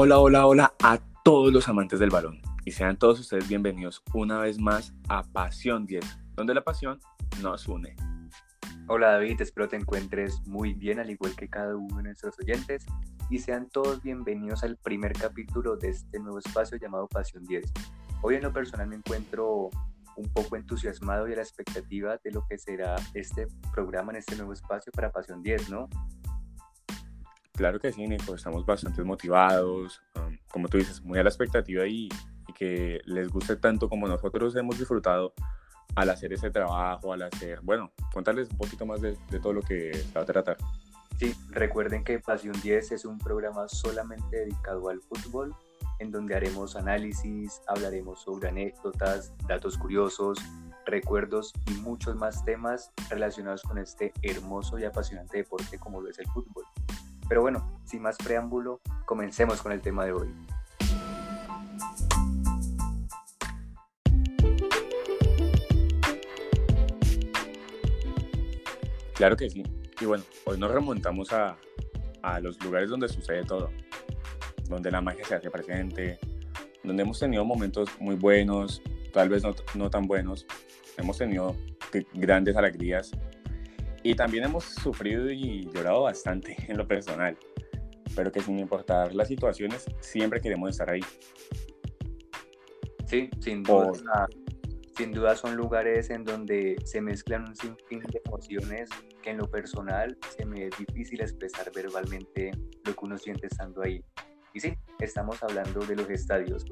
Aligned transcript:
Hola, 0.00 0.20
hola, 0.20 0.46
hola 0.46 0.74
a 0.80 1.00
todos 1.24 1.52
los 1.52 1.68
amantes 1.68 1.98
del 1.98 2.10
balón 2.10 2.40
y 2.64 2.70
sean 2.70 2.96
todos 2.96 3.18
ustedes 3.18 3.48
bienvenidos 3.48 4.04
una 4.14 4.38
vez 4.38 4.56
más 4.56 4.94
a 5.08 5.24
Pasión 5.24 5.86
10, 5.86 6.04
donde 6.36 6.54
la 6.54 6.62
pasión 6.62 7.00
nos 7.42 7.66
une. 7.66 7.96
Hola 8.86 9.14
David, 9.14 9.40
espero 9.40 9.66
te 9.66 9.74
encuentres 9.74 10.40
muy 10.46 10.72
bien 10.72 11.00
al 11.00 11.10
igual 11.10 11.34
que 11.34 11.48
cada 11.48 11.74
uno 11.74 11.96
de 11.96 12.04
nuestros 12.04 12.38
oyentes 12.38 12.86
y 13.28 13.40
sean 13.40 13.68
todos 13.70 14.00
bienvenidos 14.00 14.62
al 14.62 14.76
primer 14.76 15.14
capítulo 15.14 15.76
de 15.76 15.88
este 15.88 16.20
nuevo 16.20 16.38
espacio 16.38 16.78
llamado 16.78 17.08
Pasión 17.08 17.42
10. 17.42 17.64
Hoy 18.22 18.36
en 18.36 18.44
lo 18.44 18.52
personal 18.52 18.86
me 18.86 18.94
encuentro 18.94 19.68
un 20.14 20.32
poco 20.32 20.54
entusiasmado 20.54 21.26
y 21.26 21.32
a 21.32 21.36
la 21.36 21.42
expectativa 21.42 22.20
de 22.22 22.30
lo 22.30 22.46
que 22.48 22.56
será 22.56 22.94
este 23.14 23.48
programa 23.74 24.12
en 24.12 24.18
este 24.18 24.36
nuevo 24.36 24.52
espacio 24.52 24.92
para 24.92 25.10
Pasión 25.10 25.42
10, 25.42 25.70
¿no? 25.70 25.88
Claro 27.58 27.80
que 27.80 27.92
sí, 27.92 28.06
Nico, 28.06 28.36
estamos 28.36 28.64
bastante 28.64 29.02
motivados, 29.02 30.00
um, 30.14 30.38
como 30.48 30.68
tú 30.68 30.78
dices, 30.78 31.02
muy 31.02 31.18
a 31.18 31.24
la 31.24 31.28
expectativa 31.28 31.84
y, 31.88 32.08
que 32.54 33.00
les 33.04 33.28
guste 33.28 33.56
tanto 33.56 33.88
como 33.88 34.06
nosotros 34.06 34.54
hemos 34.54 34.78
disfrutado 34.78 35.32
al 35.96 36.10
hacer 36.10 36.32
ese 36.32 36.50
trabajo, 36.50 37.12
al 37.12 37.22
hacer, 37.22 37.60
bueno, 37.62 37.92
contarles 38.12 38.48
un 38.50 38.58
poquito 38.58 38.86
más 38.86 39.00
de, 39.00 39.16
todo 39.42 39.54
lo 39.54 39.62
que 39.62 39.92
se 39.92 40.12
va 40.12 40.22
a 40.22 40.24
tratar. 40.24 40.56
Sí, 41.18 41.34
recuerden 41.50 42.04
que 42.04 42.20
Pasión 42.20 42.54
10 42.62 42.92
es 42.92 43.04
un 43.04 43.18
programa 43.18 43.68
solamente 43.68 44.36
dedicado 44.36 44.88
al 44.88 45.00
fútbol, 45.00 45.52
en 45.98 46.12
donde 46.12 46.36
haremos 46.36 46.76
análisis, 46.76 47.60
hablaremos 47.66 48.22
sobre 48.22 48.50
anécdotas, 48.50 49.32
datos 49.48 49.76
curiosos, 49.78 50.38
recuerdos 50.86 51.52
y 51.66 51.72
muchos 51.72 52.14
más 52.14 52.44
temas 52.44 52.92
relacionados 53.10 53.62
con 53.62 53.78
este 53.78 54.12
hermoso 54.22 54.78
y 54.78 54.84
apasionante 54.84 55.38
deporte 55.38 55.76
como 55.78 56.00
lo 56.00 56.08
es 56.08 56.20
el 56.20 56.26
fútbol. 56.28 56.64
Pero 57.28 57.42
bueno, 57.42 57.78
sin 57.84 58.02
más 58.02 58.16
preámbulo, 58.16 58.80
comencemos 59.04 59.60
con 59.60 59.72
el 59.72 59.82
tema 59.82 60.06
de 60.06 60.12
hoy. 60.12 60.28
Claro 69.14 69.36
que 69.36 69.50
sí. 69.50 69.62
Y 70.00 70.04
bueno, 70.04 70.24
hoy 70.44 70.58
nos 70.58 70.70
remontamos 70.70 71.32
a, 71.32 71.56
a 72.22 72.40
los 72.40 72.62
lugares 72.64 72.88
donde 72.88 73.08
sucede 73.08 73.44
todo, 73.44 73.70
donde 74.68 74.90
la 74.90 75.00
magia 75.00 75.24
se 75.24 75.34
hace 75.34 75.50
presente, 75.50 76.18
donde 76.84 77.02
hemos 77.02 77.18
tenido 77.18 77.44
momentos 77.44 77.90
muy 77.98 78.14
buenos, 78.14 78.80
tal 79.12 79.28
vez 79.28 79.42
no, 79.42 79.54
no 79.74 79.90
tan 79.90 80.06
buenos, 80.06 80.46
hemos 80.96 81.18
tenido 81.18 81.56
grandes 82.14 82.56
alegrías 82.56 83.10
y 84.02 84.14
también 84.14 84.44
hemos 84.44 84.64
sufrido 84.64 85.30
y 85.30 85.68
llorado 85.72 86.02
bastante 86.02 86.56
en 86.68 86.76
lo 86.76 86.86
personal, 86.86 87.36
pero 88.14 88.30
que 88.32 88.40
sin 88.40 88.58
importar 88.58 89.14
las 89.14 89.28
situaciones, 89.28 89.86
siempre 90.00 90.40
queremos 90.40 90.70
estar 90.70 90.90
ahí. 90.90 91.00
Sí, 93.06 93.30
sin 93.40 93.62
duda, 93.62 94.28
sin 94.96 95.12
duda 95.12 95.34
son 95.34 95.56
lugares 95.56 96.10
en 96.10 96.24
donde 96.24 96.76
se 96.84 97.00
mezclan 97.00 97.48
un 97.48 97.56
sinfín 97.56 98.00
de 98.00 98.20
emociones 98.24 98.90
que 99.22 99.30
en 99.30 99.38
lo 99.38 99.50
personal 99.50 100.16
se 100.36 100.44
me 100.44 100.66
es 100.66 100.76
difícil 100.76 101.20
expresar 101.20 101.70
verbalmente 101.74 102.50
lo 102.84 102.94
que 102.94 103.04
uno 103.04 103.16
siente 103.16 103.46
estando 103.46 103.82
ahí. 103.82 104.04
Y 104.52 104.60
sí, 104.60 104.74
estamos 104.98 105.42
hablando 105.42 105.80
de 105.80 105.96
los 105.96 106.10
estadios, 106.10 106.64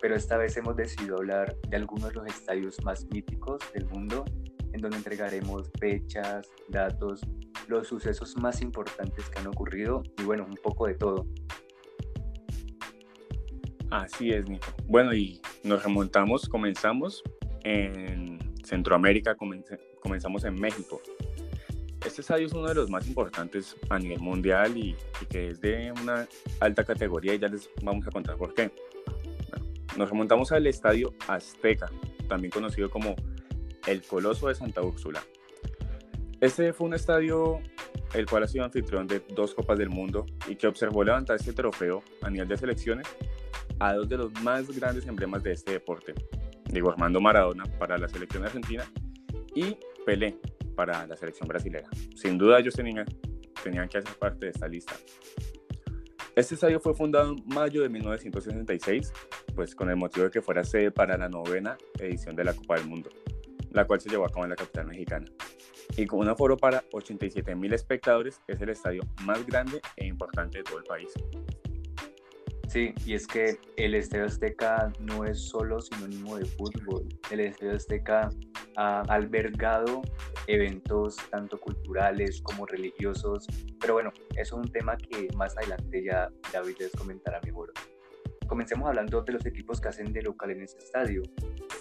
pero 0.00 0.16
esta 0.16 0.36
vez 0.36 0.56
hemos 0.56 0.76
decidido 0.76 1.16
hablar 1.16 1.54
de 1.68 1.76
algunos 1.76 2.08
de 2.08 2.14
los 2.14 2.26
estadios 2.26 2.82
más 2.84 3.06
míticos 3.10 3.60
del 3.72 3.86
mundo 3.86 4.24
donde 4.84 4.98
entregaremos 4.98 5.70
fechas, 5.78 6.48
datos, 6.68 7.20
los 7.68 7.88
sucesos 7.88 8.36
más 8.36 8.60
importantes 8.62 9.28
que 9.28 9.38
han 9.38 9.46
ocurrido 9.46 10.02
y 10.18 10.22
bueno, 10.22 10.44
un 10.44 10.56
poco 10.62 10.86
de 10.86 10.94
todo. 10.94 11.26
Así 13.90 14.30
es, 14.30 14.48
Nico. 14.48 14.66
Bueno, 14.86 15.14
y 15.14 15.40
nos 15.62 15.82
remontamos, 15.82 16.48
comenzamos 16.48 17.22
en 17.62 18.38
Centroamérica, 18.64 19.36
comenzamos 20.00 20.44
en 20.44 20.54
México. 20.54 21.00
Este 22.04 22.20
estadio 22.20 22.46
es 22.46 22.52
uno 22.52 22.68
de 22.68 22.74
los 22.74 22.90
más 22.90 23.06
importantes 23.06 23.76
a 23.88 23.98
nivel 23.98 24.20
mundial 24.20 24.76
y, 24.76 24.94
que 25.30 25.48
es 25.48 25.60
de 25.60 25.92
una 26.02 26.28
alta 26.60 26.84
categoría 26.84 27.34
y 27.34 27.38
ya 27.38 27.48
les 27.48 27.70
vamos 27.82 28.06
a 28.06 28.10
contar 28.10 28.36
por 28.36 28.52
qué. 28.52 28.70
nos 29.96 30.10
remontamos 30.10 30.52
al 30.52 30.66
estadio 30.66 31.14
Azteca, 31.28 31.90
también 32.28 32.50
conocido 32.50 32.90
como 32.90 33.14
el 33.86 34.02
Coloso 34.02 34.48
de 34.48 34.54
Santa 34.54 34.82
Úrsula. 34.82 35.22
Este 36.40 36.72
fue 36.72 36.86
un 36.88 36.94
estadio 36.94 37.60
el 38.14 38.26
cual 38.26 38.44
ha 38.44 38.48
sido 38.48 38.64
anfitrión 38.64 39.06
de 39.06 39.20
dos 39.34 39.54
Copas 39.54 39.78
del 39.78 39.90
Mundo 39.90 40.26
y 40.46 40.56
que 40.56 40.66
observó 40.66 41.02
levantar 41.02 41.36
este 41.36 41.52
trofeo 41.52 42.02
a 42.22 42.30
nivel 42.30 42.48
de 42.48 42.56
selecciones 42.56 43.06
a 43.78 43.94
dos 43.94 44.08
de 44.08 44.18
los 44.18 44.32
más 44.42 44.70
grandes 44.70 45.06
emblemas 45.06 45.42
de 45.42 45.52
este 45.52 45.72
deporte. 45.72 46.14
Digo, 46.66 46.90
Armando 46.90 47.20
Maradona 47.20 47.64
para 47.78 47.98
la 47.98 48.08
selección 48.08 48.44
argentina 48.44 48.84
y 49.54 49.76
Pelé 50.06 50.38
para 50.76 51.06
la 51.06 51.16
selección 51.16 51.48
brasilera. 51.48 51.88
Sin 52.14 52.36
duda 52.36 52.58
ellos 52.58 52.74
tenían, 52.74 53.06
tenían 53.62 53.88
que 53.88 53.98
hacer 53.98 54.14
parte 54.16 54.46
de 54.46 54.52
esta 54.52 54.68
lista. 54.68 54.94
Este 56.36 56.56
estadio 56.56 56.80
fue 56.80 56.94
fundado 56.94 57.30
en 57.30 57.42
mayo 57.46 57.82
de 57.82 57.88
1966, 57.88 59.12
pues 59.54 59.74
con 59.74 59.88
el 59.88 59.96
motivo 59.96 60.26
de 60.26 60.32
que 60.32 60.42
fuera 60.42 60.64
sede 60.64 60.90
para 60.90 61.16
la 61.16 61.28
novena 61.28 61.78
edición 61.98 62.34
de 62.34 62.44
la 62.44 62.54
Copa 62.54 62.76
del 62.76 62.86
Mundo 62.86 63.10
la 63.74 63.86
cual 63.86 64.00
se 64.00 64.08
llevó 64.08 64.24
a 64.24 64.28
cabo 64.30 64.44
en 64.44 64.50
la 64.50 64.56
capital 64.56 64.86
mexicana. 64.86 65.26
Y 65.96 66.06
con 66.06 66.20
un 66.20 66.28
aforo 66.28 66.56
para 66.56 66.82
87 66.92 67.54
mil 67.54 67.74
espectadores, 67.74 68.40
es 68.46 68.60
el 68.60 68.70
estadio 68.70 69.02
más 69.24 69.44
grande 69.44 69.80
e 69.96 70.06
importante 70.06 70.58
de 70.58 70.64
todo 70.64 70.78
el 70.78 70.84
país. 70.84 71.12
Sí, 72.68 72.92
y 73.04 73.14
es 73.14 73.26
que 73.26 73.58
el 73.76 73.94
Estadio 73.94 74.24
Azteca 74.24 74.92
no 74.98 75.24
es 75.24 75.38
solo 75.48 75.80
sinónimo 75.80 76.36
de 76.36 76.44
fútbol. 76.44 77.06
El 77.30 77.40
Estadio 77.40 77.76
Azteca 77.76 78.30
ha 78.76 79.02
albergado 79.02 80.02
eventos 80.48 81.16
tanto 81.30 81.60
culturales 81.60 82.42
como 82.42 82.66
religiosos, 82.66 83.46
pero 83.80 83.94
bueno, 83.94 84.12
eso 84.30 84.56
es 84.56 84.66
un 84.66 84.72
tema 84.72 84.96
que 84.96 85.28
más 85.36 85.56
adelante 85.56 86.02
ya 86.04 86.28
David 86.52 86.76
les 86.80 86.90
comentará 86.92 87.40
mejor. 87.44 87.72
Comencemos 88.48 88.88
hablando 88.88 89.22
de 89.22 89.32
los 89.34 89.46
equipos 89.46 89.80
que 89.80 89.88
hacen 89.88 90.12
de 90.12 90.22
local 90.22 90.50
en 90.50 90.62
ese 90.62 90.78
estadio. 90.78 91.22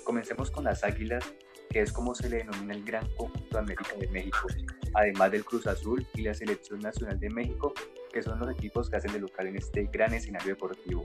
Comencemos 0.04 0.52
con 0.52 0.66
las 0.66 0.84
Águilas, 0.84 1.34
que 1.70 1.82
es 1.82 1.92
como 1.92 2.14
se 2.14 2.30
le 2.30 2.38
denomina 2.38 2.74
el 2.74 2.84
Gran 2.84 3.08
Conjunto 3.16 3.58
de 3.58 3.60
América 3.60 3.96
de 3.98 4.08
México, 4.10 4.48
además 4.94 5.32
del 5.32 5.46
Cruz 5.46 5.66
Azul 5.68 6.06
y 6.14 6.22
la 6.24 6.34
Selección 6.34 6.80
Nacional 6.80 7.20
de 7.20 7.30
México, 7.30 7.74
que 8.12 8.22
son 8.22 8.40
los 8.40 8.52
equipos 8.52 8.90
que 8.90 8.98
hacen 8.98 9.14
de 9.14 9.20
local 9.20 9.48
en 9.48 9.56
este 9.58 9.84
gran 9.92 10.14
escenario 10.14 10.50
deportivo. 10.50 11.04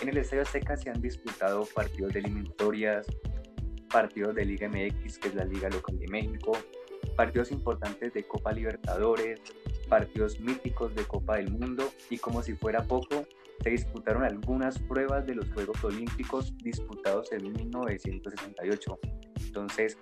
En 0.00 0.08
el 0.08 0.18
Estadio 0.18 0.42
Azteca 0.42 0.76
se 0.76 0.90
han 0.90 1.00
disputado 1.00 1.66
partidos 1.74 2.12
de 2.12 2.20
eliminatorias, 2.20 3.06
partidos 3.90 4.34
de 4.34 4.44
Liga 4.44 4.68
MX, 4.68 5.18
que 5.18 5.28
es 5.28 5.34
la 5.34 5.44
Liga 5.44 5.68
Local 5.70 5.98
de 5.98 6.06
México, 6.08 6.52
partidos 7.16 7.50
importantes 7.50 8.12
de 8.12 8.22
Copa 8.22 8.52
Libertadores, 8.52 9.40
partidos 9.88 10.38
míticos 10.38 10.94
de 10.94 11.02
Copa 11.04 11.36
del 11.36 11.50
Mundo 11.50 11.90
y 12.10 12.18
como 12.18 12.42
si 12.42 12.54
fuera 12.54 12.82
poco, 12.84 13.26
se 13.62 13.70
disputaron 13.70 14.24
algunas 14.24 14.78
pruebas 14.78 15.26
de 15.26 15.34
los 15.34 15.50
Juegos 15.52 15.82
Olímpicos 15.84 16.56
disputados 16.58 17.32
en 17.32 17.52
1968. 17.52 18.98
Entonces, 19.46 19.98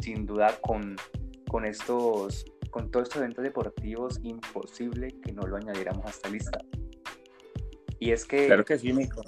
sin 0.00 0.26
duda, 0.26 0.58
con, 0.60 0.96
con, 1.48 1.64
estos, 1.64 2.44
con 2.70 2.90
todos 2.90 3.04
estos 3.04 3.22
eventos 3.22 3.44
deportivos, 3.44 4.18
imposible 4.22 5.14
que 5.22 5.32
no 5.32 5.42
lo 5.42 5.56
añadiéramos 5.56 6.04
a 6.06 6.10
esta 6.10 6.28
lista. 6.28 6.58
Y 7.98 8.10
es 8.10 8.24
que... 8.24 8.46
Claro 8.46 8.64
que 8.64 8.78
sí, 8.78 8.92
Nico. 8.92 9.22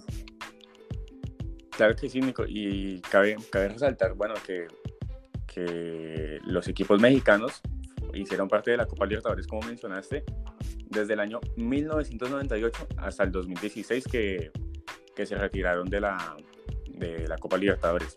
Claro 1.71 1.95
que 1.95 2.09
sí, 2.09 2.21
Nico. 2.21 2.45
Y 2.47 3.01
cabe, 3.03 3.37
cabe 3.51 3.69
resaltar, 3.69 4.15
bueno, 4.15 4.35
que, 4.45 4.67
que 5.47 6.39
los 6.45 6.67
equipos 6.69 7.01
mexicanos 7.01 7.63
hicieron 8.15 8.49
parte 8.49 8.73
de 8.73 8.79
la 8.79 8.87
Copa 8.87 9.07
Libertadores, 9.07 9.47
como 9.47 9.67
mencionaste, 9.67 10.25
desde 10.91 11.15
el 11.15 11.21
año 11.21 11.41
1998 11.57 12.87
hasta 12.97 13.25
el 13.25 13.33
2016 13.33 14.05
que, 14.07 14.51
que 15.15 15.27
se 15.27 15.37
retiraron 15.37 15.89
de 15.89 16.01
la, 16.01 16.37
de 16.89 17.27
la 17.29 17.37
Copa 17.39 17.57
Libertadores. 17.57 18.15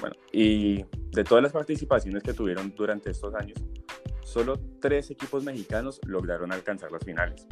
Bueno, 0.00 0.16
y 0.32 0.84
de 1.10 1.24
todas 1.24 1.42
las 1.42 1.52
participaciones 1.52 2.22
que 2.22 2.32
tuvieron 2.32 2.72
durante 2.76 3.10
estos 3.10 3.34
años, 3.34 3.58
solo 4.22 4.60
tres 4.80 5.10
equipos 5.10 5.44
mexicanos 5.44 6.00
lograron 6.06 6.52
alcanzar 6.52 6.92
las 6.92 7.04
finales, 7.04 7.46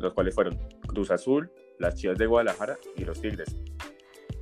los 0.00 0.14
cuales 0.14 0.34
fueron 0.34 0.58
Cruz 0.86 1.10
Azul, 1.10 1.50
las 1.78 1.94
Chivas 1.96 2.18
de 2.18 2.26
Guadalajara 2.26 2.78
y 2.96 3.04
los 3.04 3.20
Tigres. 3.20 3.56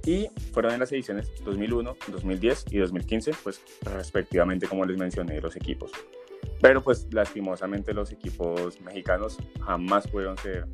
Y 0.07 0.29
fueron 0.53 0.73
en 0.73 0.81
las 0.81 0.93
ediciones 0.93 1.31
2001, 1.45 1.97
2010 2.09 2.65
y 2.71 2.79
2015, 2.79 3.33
pues 3.43 3.61
respectivamente 3.83 4.67
como 4.67 4.85
les 4.85 4.97
mencioné 4.97 5.41
los 5.41 5.57
equipos. 5.57 5.91
Pero 6.61 6.83
pues 6.83 7.09
lastimosamente 7.11 7.95
los 7.95 8.13
equipos 8.13 8.81
mexicanos 8.81 9.39
jamás 9.61 10.07
pudieron 10.07 10.37
ser 10.37 10.67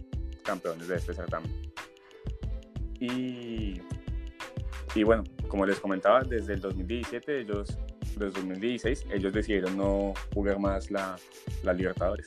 campeones 0.42 0.88
de 0.88 0.96
este 0.96 1.14
certamen. 1.14 1.50
Y, 2.98 3.80
y 4.94 5.04
bueno, 5.04 5.24
como 5.48 5.66
les 5.66 5.78
comentaba, 5.78 6.22
desde 6.22 6.54
el 6.54 6.60
2017, 6.60 7.40
ellos, 7.40 7.78
desde 8.16 8.40
2016, 8.40 9.06
ellos 9.12 9.32
decidieron 9.32 9.76
no 9.76 10.14
jugar 10.34 10.58
más 10.58 10.90
la, 10.90 11.16
la 11.62 11.72
Libertadores. 11.72 12.26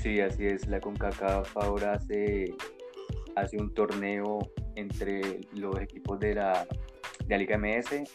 Sí, 0.00 0.20
así 0.20 0.46
es. 0.46 0.66
La 0.68 0.80
CONCACAF 0.80 1.56
ahora 1.56 1.94
hace 1.94 2.54
hace 3.36 3.56
un 3.56 3.72
torneo 3.72 4.50
entre 4.76 5.40
los 5.54 5.78
equipos 5.80 6.18
de 6.20 6.34
la, 6.34 6.66
de 7.26 7.28
la 7.28 7.38
Liga 7.38 7.58
MS 7.58 8.08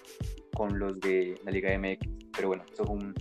con 0.53 0.77
los 0.77 0.99
de 0.99 1.39
la 1.43 1.51
Liga 1.51 1.77
MX. 1.77 2.07
Pero 2.35 2.49
bueno, 2.49 2.63
eso 2.71 2.83
es 2.83 2.89
un, 2.89 3.13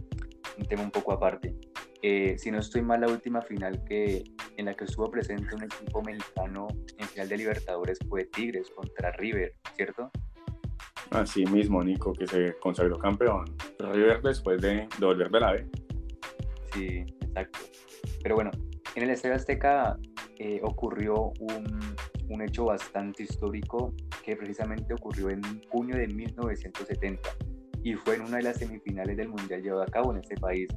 un 0.56 0.64
tema 0.64 0.82
un 0.82 0.90
poco 0.90 1.12
aparte. 1.12 1.54
Eh, 2.02 2.36
si 2.38 2.50
no 2.50 2.58
estoy 2.58 2.82
mal, 2.82 3.00
la 3.00 3.08
última 3.08 3.42
final 3.42 3.82
que, 3.84 4.22
en 4.56 4.66
la 4.66 4.74
que 4.74 4.84
estuvo 4.84 5.10
presente 5.10 5.54
un 5.54 5.64
equipo 5.64 6.02
mexicano 6.02 6.68
en 6.98 7.06
final 7.06 7.28
de 7.28 7.36
Libertadores 7.36 7.98
fue 8.08 8.24
Tigres 8.26 8.70
contra 8.70 9.12
River, 9.12 9.54
¿cierto? 9.74 10.10
Así 11.10 11.44
mismo, 11.46 11.82
Nico, 11.82 12.12
que 12.12 12.26
se 12.26 12.54
consagró 12.58 12.98
campeón. 12.98 13.44
River 13.78 14.22
después 14.22 14.60
de, 14.60 14.88
de 14.98 15.06
volver 15.06 15.30
de 15.30 15.40
la 15.40 15.52
B. 15.52 15.66
Sí, 16.72 17.04
exacto. 17.20 17.58
Pero 18.22 18.34
bueno, 18.34 18.50
en 18.94 19.02
el 19.02 19.10
Estadio 19.10 19.36
Azteca 19.36 19.98
eh, 20.38 20.60
ocurrió 20.62 21.32
un, 21.40 21.96
un, 22.28 22.42
hecho 22.42 22.66
bastante 22.66 23.22
histórico 23.22 23.94
que 24.24 24.36
precisamente 24.36 24.94
ocurrió 24.94 25.30
en 25.30 25.42
junio 25.68 25.96
de 25.96 26.08
1970 26.08 27.30
y 27.82 27.94
fue 27.94 28.16
en 28.16 28.22
una 28.22 28.38
de 28.38 28.44
las 28.44 28.58
semifinales 28.58 29.16
del 29.16 29.28
Mundial 29.28 29.62
llevado 29.62 29.82
a 29.82 29.86
cabo 29.86 30.12
en 30.12 30.18
este 30.18 30.36
país. 30.36 30.68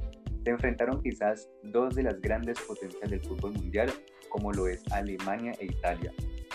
Se 0.44 0.50
enfrentaron 0.50 1.02
quizás 1.02 1.48
dos 1.62 1.94
de 1.94 2.04
las 2.04 2.20
grandes 2.20 2.58
potencias 2.60 3.10
del 3.10 3.20
fútbol 3.20 3.52
mundial, 3.52 3.90
como 4.28 4.52
lo 4.52 4.68
es 4.68 4.82
Alemania 4.92 5.52
e 5.58 5.66
Italia. 5.66 6.12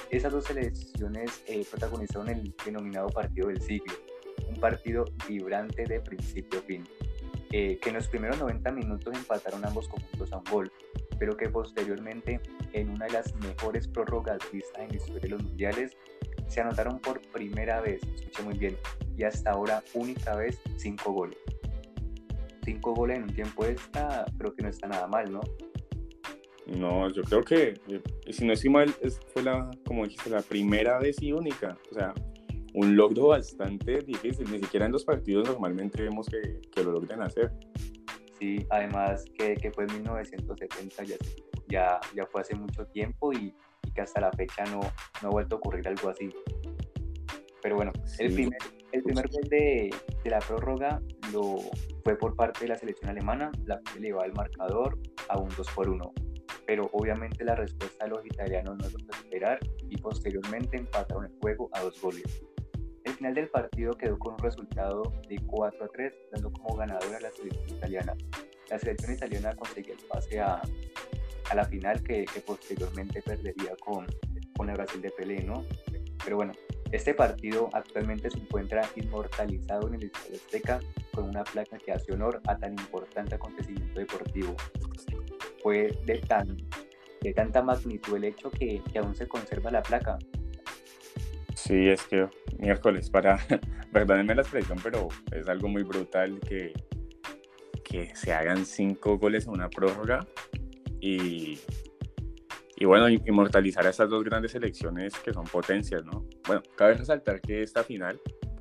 Esas 0.09 0.31
dos 0.31 0.45
selecciones 0.45 1.43
eh, 1.47 1.65
protagonizaron 1.69 2.29
el 2.29 2.53
denominado 2.65 3.09
partido 3.09 3.49
del 3.49 3.61
siglo, 3.61 3.93
un 4.49 4.59
partido 4.59 5.05
vibrante 5.27 5.83
de 5.83 5.99
principio 5.99 6.59
a 6.59 6.63
fin, 6.63 6.83
eh, 7.51 7.77
que 7.81 7.89
en 7.89 7.95
los 7.95 8.07
primeros 8.07 8.39
90 8.39 8.71
minutos 8.71 9.15
empataron 9.15 9.65
ambos 9.65 9.87
conjuntos 9.87 10.31
a 10.33 10.37
un 10.37 10.43
gol, 10.45 10.71
pero 11.19 11.37
que 11.37 11.49
posteriormente, 11.49 12.39
en 12.73 12.89
una 12.89 13.05
de 13.05 13.13
las 13.13 13.35
mejores 13.35 13.87
prórrogas 13.87 14.39
vistas 14.51 14.81
en 14.81 14.89
la 14.89 14.95
historia 14.95 15.21
de 15.21 15.29
los 15.29 15.43
mundiales, 15.43 15.97
se 16.47 16.61
anotaron 16.61 16.99
por 16.99 17.21
primera 17.31 17.81
vez, 17.81 18.01
escuché 18.03 18.43
muy 18.43 18.57
bien, 18.57 18.77
y 19.17 19.23
hasta 19.23 19.51
ahora 19.51 19.83
única 19.93 20.35
vez 20.35 20.59
cinco 20.77 21.11
goles. 21.11 21.37
Cinco 22.63 22.93
goles 22.93 23.17
en 23.17 23.23
un 23.23 23.33
tiempo 23.33 23.65
extra, 23.65 24.25
creo 24.37 24.53
que 24.53 24.63
no 24.63 24.69
está 24.69 24.87
nada 24.87 25.07
mal, 25.07 25.31
¿no? 25.31 25.41
No, 26.65 27.09
yo 27.09 27.21
creo 27.23 27.43
que, 27.43 27.75
eh, 27.87 28.01
si 28.31 28.45
no 28.45 28.53
estoy 28.53 28.71
mal, 28.71 28.89
fue 29.33 29.43
la, 29.43 29.69
como 29.85 30.03
dijiste, 30.03 30.31
la 30.31 30.41
primera 30.41 30.97
vez 30.97 31.21
y 31.21 31.31
única. 31.31 31.77
O 31.91 31.93
sea, 31.93 32.13
un 32.73 32.95
logro 32.95 33.27
bastante 33.27 34.01
difícil. 34.01 34.51
Ni 34.51 34.59
siquiera 34.59 34.85
en 34.85 34.91
los 34.91 35.05
partidos 35.05 35.47
normalmente 35.47 36.01
vemos 36.01 36.27
que, 36.27 36.61
que 36.71 36.83
lo 36.83 36.91
logran 36.91 37.21
hacer. 37.21 37.51
Sí, 38.39 38.65
además 38.69 39.25
que, 39.37 39.55
que 39.55 39.71
fue 39.71 39.85
en 39.85 39.93
1970, 39.93 41.03
ya, 41.03 41.15
ya, 41.69 41.99
ya 42.13 42.25
fue 42.25 42.41
hace 42.41 42.55
mucho 42.55 42.85
tiempo 42.87 43.31
y, 43.31 43.55
y, 43.83 43.91
que 43.91 44.01
hasta 44.01 44.19
la 44.19 44.31
fecha 44.31 44.65
no, 44.65 44.81
no 45.21 45.29
ha 45.29 45.31
vuelto 45.31 45.55
a 45.55 45.57
ocurrir 45.59 45.87
algo 45.87 46.09
así. 46.09 46.29
Pero 47.61 47.75
bueno, 47.77 47.93
sí. 48.05 48.23
el 48.23 48.33
primer, 48.33 48.59
el 48.95 49.03
primer 49.03 49.27
gol 49.29 49.43
de, 49.49 49.93
de, 50.23 50.29
la 50.29 50.39
prórroga 50.39 51.01
lo 51.31 51.57
fue 52.03 52.17
por 52.17 52.35
parte 52.35 52.61
de 52.61 52.69
la 52.69 52.77
selección 52.77 53.09
alemana, 53.09 53.51
la 53.65 53.79
que 53.81 53.99
le 53.99 54.09
el 54.09 54.33
marcador 54.33 54.97
a 55.29 55.37
un 55.37 55.49
2 55.55 55.67
por 55.75 55.89
1 55.89 56.13
pero 56.65 56.89
obviamente 56.93 57.43
la 57.43 57.55
respuesta 57.55 58.05
de 58.05 58.11
los 58.11 58.25
italianos 58.25 58.77
no 58.77 58.85
es 58.85 58.93
lo 58.93 58.99
esperar 58.99 59.59
y 59.89 59.97
posteriormente 59.97 60.77
empataron 60.77 61.25
el 61.25 61.31
juego 61.39 61.69
a 61.73 61.81
dos 61.81 62.01
goles. 62.01 62.43
El 63.03 63.13
final 63.13 63.35
del 63.35 63.49
partido 63.49 63.93
quedó 63.93 64.17
con 64.17 64.33
un 64.33 64.39
resultado 64.39 65.03
de 65.29 65.39
4 65.45 65.85
a 65.85 65.87
3, 65.89 66.13
dando 66.31 66.51
como 66.51 66.75
ganadora 66.75 67.17
a 67.17 67.21
la 67.21 67.31
selección 67.31 67.69
italiana. 67.69 68.15
La 68.69 68.79
selección 68.79 69.13
italiana 69.13 69.55
conseguía 69.55 69.93
el 69.93 70.07
pase 70.07 70.39
a, 70.39 70.61
a 71.51 71.55
la 71.55 71.65
final 71.65 72.01
que, 72.01 72.25
que, 72.25 72.41
posteriormente 72.41 73.21
perdería 73.21 73.75
con, 73.79 74.07
con 74.57 74.69
el 74.69 74.75
Brasil 74.75 75.01
de 75.01 75.11
Pelé, 75.11 75.43
¿no? 75.43 75.63
Pero 76.23 76.37
bueno, 76.37 76.53
este 76.91 77.13
partido 77.13 77.69
actualmente 77.73 78.29
se 78.29 78.37
encuentra 78.37 78.87
inmortalizado 78.95 79.87
en 79.87 79.95
el 79.95 80.03
Estadio 80.03 80.35
Azteca 80.35 80.79
con 81.13 81.29
una 81.29 81.43
placa 81.43 81.77
que 81.77 81.91
hace 81.91 82.13
honor 82.13 82.41
a 82.47 82.57
tan 82.57 82.73
importante 82.73 83.35
acontecimiento 83.35 83.99
deportivo 83.99 84.55
fue 85.61 85.97
de, 86.05 86.19
tan, 86.19 86.57
de 87.21 87.33
tanta 87.33 87.63
magnitud 87.63 88.17
el 88.17 88.25
hecho 88.25 88.51
que, 88.51 88.81
aún 89.01 89.15
se 89.15 89.27
conserva 89.27 89.71
la 89.71 89.81
placa. 89.81 90.19
Sí, 91.55 91.89
es 91.89 92.03
que 92.03 92.27
miércoles, 92.59 93.09
para, 93.09 93.39
perdónenme 93.91 94.35
la 94.35 94.43
expresión, 94.43 94.77
pero 94.83 95.07
es 95.31 95.47
algo 95.47 95.67
muy 95.67 95.81
brutal 95.83 96.39
que, 96.39 96.71
que 97.83 98.15
se 98.15 98.31
hagan 98.31 98.65
cinco 98.65 99.17
goles 99.17 99.47
en 99.47 99.53
una 99.53 99.69
prórroga 99.69 100.27
y, 101.01 101.59
y 102.77 102.85
bueno, 102.85 103.09
inmortalizar 103.09 103.85
a 103.87 103.89
estas 103.89 104.09
dos 104.09 104.23
grandes 104.23 104.51
selecciones 104.51 105.13
que 105.19 105.33
son 105.33 105.45
potencias, 105.45 106.03
¿no? 106.03 106.25
Bueno, 106.45 106.61
cabe 106.75 106.95
resaltar 106.95 107.39
que 107.39 107.63
esta 107.63 107.83
final, 107.83 108.19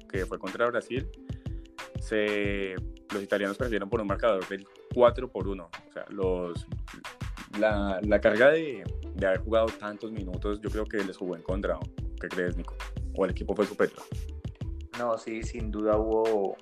que 0.09 0.25
fue 0.25 0.39
contra 0.39 0.67
Brasil, 0.69 1.09
se, 2.01 2.77
los 3.13 3.23
italianos 3.23 3.57
perdieron 3.57 3.89
por 3.89 4.01
un 4.01 4.07
marcador 4.07 4.47
del 4.49 4.67
4 4.95 5.29
por 5.29 5.49
1. 5.49 5.65
O 5.65 5.93
sea, 5.93 6.05
los, 6.11 6.67
la, 7.59 7.99
la 8.03 8.21
carga 8.21 8.51
de, 8.51 8.85
de, 9.15 9.27
haber 9.27 9.41
jugado 9.41 9.67
tantos 9.67 10.13
minutos, 10.13 10.61
yo 10.61 10.71
creo 10.71 10.85
que 10.85 10.99
les 11.03 11.17
jugó 11.17 11.35
en 11.35 11.43
contra. 11.43 11.79
¿Qué 12.21 12.29
crees, 12.29 12.57
Nico? 12.57 12.77
¿O 13.17 13.25
el 13.25 13.33
equipo 13.33 13.55
fue 13.57 13.67
superior? 13.67 14.01
No, 14.99 15.19
sí, 15.19 15.43
sin 15.43 15.71
duda 15.73 15.97
hubo, 15.97 16.57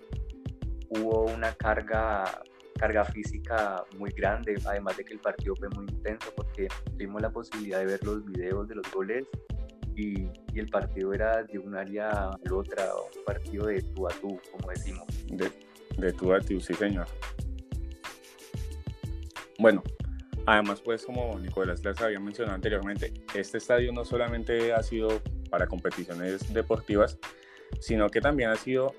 hubo 0.88 1.24
una 1.24 1.52
carga, 1.52 2.42
carga 2.82 3.04
física 3.04 3.84
muy 3.96 4.10
grande, 4.10 4.60
además 4.66 4.96
de 4.96 5.04
que 5.04 5.12
el 5.12 5.20
partido 5.20 5.54
fue 5.54 5.68
muy 5.68 5.84
intenso 5.84 6.32
porque 6.34 6.66
tuvimos 6.98 7.22
la 7.22 7.30
posibilidad 7.30 7.78
de 7.78 7.86
ver 7.86 8.04
los 8.04 8.24
videos 8.24 8.66
de 8.66 8.74
los 8.74 8.90
goles 8.90 9.24
y, 9.94 10.22
y, 10.52 10.58
el 10.58 10.68
partido 10.68 11.14
era 11.14 11.44
de 11.44 11.60
un 11.60 11.76
área 11.76 12.10
a 12.10 12.36
la 12.42 12.52
otra, 12.52 12.88
un 13.16 13.24
partido 13.24 13.66
de 13.66 13.82
tú 13.82 14.08
a 14.08 14.10
tú, 14.10 14.40
como 14.50 14.68
decimos. 14.68 15.06
De, 15.28 15.48
de 15.96 16.12
tú 16.12 16.32
a 16.32 16.40
tú, 16.40 16.60
sí, 16.60 16.74
señor. 16.74 17.06
Bueno, 19.60 19.84
además, 20.46 20.80
pues 20.80 21.06
como 21.06 21.38
Nicolás 21.38 21.84
les 21.84 22.00
había 22.00 22.18
mencionado 22.18 22.56
anteriormente, 22.56 23.12
este 23.32 23.58
estadio 23.58 23.92
no 23.92 24.04
solamente 24.04 24.72
ha 24.72 24.82
sido 24.82 25.22
para 25.50 25.68
competiciones 25.68 26.52
deportivas, 26.52 27.16
sino 27.78 28.08
que 28.08 28.20
también 28.20 28.50
ha 28.50 28.56
sido 28.56 28.92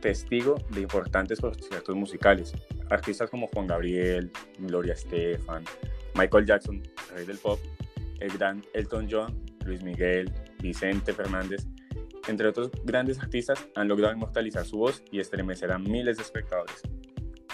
testigo 0.00 0.54
de 0.70 0.80
importantes 0.80 1.38
conciertos 1.38 1.94
musicales. 1.94 2.54
Artistas 2.90 3.30
como 3.30 3.48
Juan 3.48 3.66
Gabriel, 3.66 4.30
Gloria 4.58 4.94
Estefan, 4.94 5.64
Michael 6.14 6.46
Jackson, 6.46 6.82
rey 7.14 7.26
del 7.26 7.38
pop, 7.38 7.58
el 8.20 8.30
gran 8.30 8.64
Elton 8.72 9.08
John, 9.10 9.40
Luis 9.64 9.82
Miguel, 9.82 10.32
Vicente 10.60 11.12
Fernández, 11.12 11.66
entre 12.28 12.48
otros 12.48 12.70
grandes 12.84 13.18
artistas, 13.18 13.66
han 13.74 13.88
logrado 13.88 14.14
inmortalizar 14.14 14.64
su 14.64 14.78
voz 14.78 15.02
y 15.10 15.20
estremecer 15.20 15.70
a 15.70 15.78
miles 15.78 16.16
de 16.16 16.22
espectadores. 16.24 16.82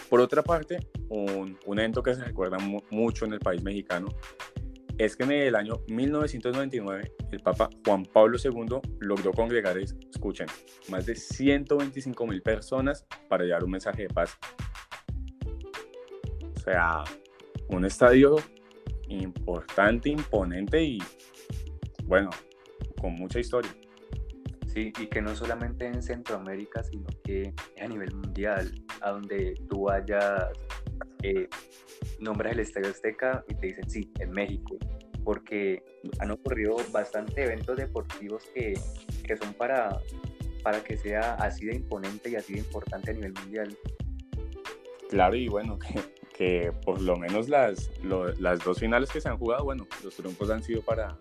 Por 0.08 0.20
otra 0.20 0.42
parte, 0.42 0.78
un, 1.08 1.58
evento 1.66 2.02
que 2.02 2.14
se 2.14 2.24
recuerda 2.24 2.58
mu 2.58 2.80
mucho 2.90 3.24
en 3.24 3.34
el 3.34 3.40
país 3.40 3.62
mexicano 3.62 4.08
es 4.98 5.16
que 5.16 5.24
en 5.24 5.32
el 5.32 5.56
año 5.56 5.80
1999 5.88 7.12
el 7.32 7.40
Papa 7.40 7.70
Juan 7.84 8.04
Pablo 8.04 8.38
II 8.42 8.80
logró 9.00 9.32
congregar, 9.32 9.78
escuchen, 9.78 10.46
más 10.88 11.06
de 11.06 11.14
125 11.14 12.26
mil 12.26 12.42
personas 12.42 13.06
para 13.28 13.44
llevar 13.44 13.64
un 13.64 13.70
mensaje 13.70 14.02
de 14.02 14.08
paz. 14.08 14.38
O 16.62 16.64
sea, 16.64 17.02
un 17.71 17.85
estadio 17.85 18.37
importante, 19.09 20.11
imponente 20.11 20.81
y, 20.81 21.02
bueno, 22.04 22.31
con 23.00 23.14
mucha 23.14 23.40
historia. 23.40 23.75
Sí, 24.69 24.92
y 25.00 25.09
que 25.09 25.21
no 25.21 25.35
solamente 25.35 25.88
en 25.88 26.00
Centroamérica, 26.00 26.85
sino 26.85 27.09
que 27.25 27.52
a 27.81 27.88
nivel 27.88 28.14
mundial, 28.14 28.73
a 29.00 29.11
donde 29.11 29.54
tú 29.69 29.87
vayas, 29.87 30.47
eh, 31.25 31.49
nombras 32.21 32.52
el 32.52 32.61
Estadio 32.61 32.90
Azteca 32.90 33.45
y 33.49 33.54
te 33.57 33.66
dicen, 33.66 33.90
sí, 33.90 34.12
en 34.21 34.31
México, 34.31 34.76
porque 35.25 35.83
han 36.21 36.31
ocurrido 36.31 36.76
bastantes 36.92 37.38
eventos 37.38 37.76
deportivos 37.76 38.45
que, 38.54 38.75
que 39.25 39.37
son 39.37 39.52
para, 39.54 39.99
para 40.62 40.81
que 40.85 40.97
sea 40.97 41.35
así 41.35 41.66
de 41.66 41.75
imponente 41.75 42.31
y 42.31 42.37
así 42.37 42.52
de 42.52 42.61
importante 42.61 43.11
a 43.11 43.14
nivel 43.14 43.33
mundial. 43.33 43.76
Claro, 45.11 45.35
y 45.35 45.49
bueno, 45.49 45.76
que, 45.76 46.21
que 46.36 46.72
por 46.84 47.00
lo 47.00 47.16
menos 47.16 47.48
las, 47.48 47.90
lo, 48.02 48.32
las 48.34 48.64
dos 48.64 48.78
finales 48.78 49.10
que 49.10 49.20
se 49.20 49.28
han 49.28 49.38
jugado, 49.38 49.64
bueno, 49.64 49.86
los 50.02 50.14
triunfos 50.14 50.50
han 50.50 50.62
sido 50.62 50.82
para, 50.82 51.18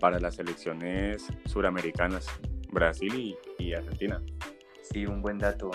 para 0.00 0.18
las 0.18 0.36
selecciones 0.36 1.26
suramericanas. 1.46 2.26
Brasil 2.70 3.14
y, 3.14 3.36
y, 3.62 3.72
Argentina. 3.72 4.20
Sí, 4.82 5.06
un 5.06 5.22
buen 5.22 5.38
dato. 5.38 5.70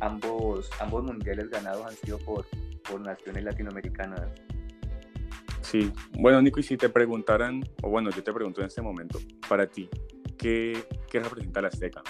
Ambos, 0.00 0.70
ambos 0.80 1.04
mundiales 1.04 1.50
ganados 1.50 1.86
han 1.86 1.94
sido 1.96 2.18
por, 2.18 2.46
por 2.88 3.00
naciones 3.00 3.44
latinoamericanas. 3.44 4.30
Sí, 5.60 5.92
bueno, 6.18 6.42
Nico, 6.42 6.60
y 6.60 6.62
si 6.62 6.76
te 6.76 6.88
preguntaran, 6.88 7.62
o 7.82 7.90
bueno, 7.90 8.10
yo 8.10 8.22
te 8.24 8.32
pregunto 8.32 8.60
en 8.62 8.66
este 8.66 8.82
momento, 8.82 9.20
para 9.48 9.66
ti, 9.66 9.88
¿qué, 10.36 10.84
qué 11.08 11.20
representa 11.20 11.60
el 11.60 11.66
Azteca? 11.66 12.02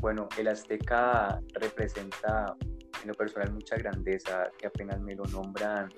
Bueno, 0.00 0.28
el 0.36 0.48
Azteca 0.48 1.40
representa 1.54 2.54
en 3.04 3.08
lo 3.08 3.14
personal 3.14 3.52
mucha 3.52 3.76
grandeza, 3.76 4.50
que 4.58 4.66
apenas 4.66 5.00
me 5.00 5.14
lo 5.14 5.24
nombran, 5.26 5.88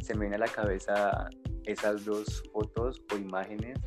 se 0.00 0.14
me 0.14 0.20
viene 0.20 0.36
a 0.36 0.38
la 0.38 0.48
cabeza 0.48 1.28
esas 1.64 2.04
dos 2.04 2.42
fotos 2.52 3.02
o 3.12 3.16
imágenes 3.16 3.78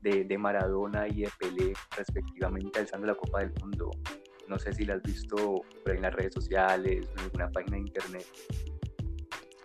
de, 0.00 0.24
de, 0.24 0.38
Maradona 0.38 1.06
y 1.08 1.22
de 1.22 1.30
Pelé 1.38 1.72
respectivamente 1.96 2.80
alzando 2.80 3.06
la 3.06 3.14
Copa 3.14 3.40
del 3.40 3.52
Mundo. 3.60 3.90
No 4.48 4.58
sé 4.58 4.72
si 4.72 4.84
la 4.84 4.94
has 4.94 5.02
visto 5.02 5.62
en 5.86 6.02
las 6.02 6.12
redes 6.14 6.34
sociales 6.34 7.06
o 7.06 7.12
en 7.12 7.18
alguna 7.20 7.50
página 7.50 7.76
de 7.76 7.82
internet. 7.82 8.26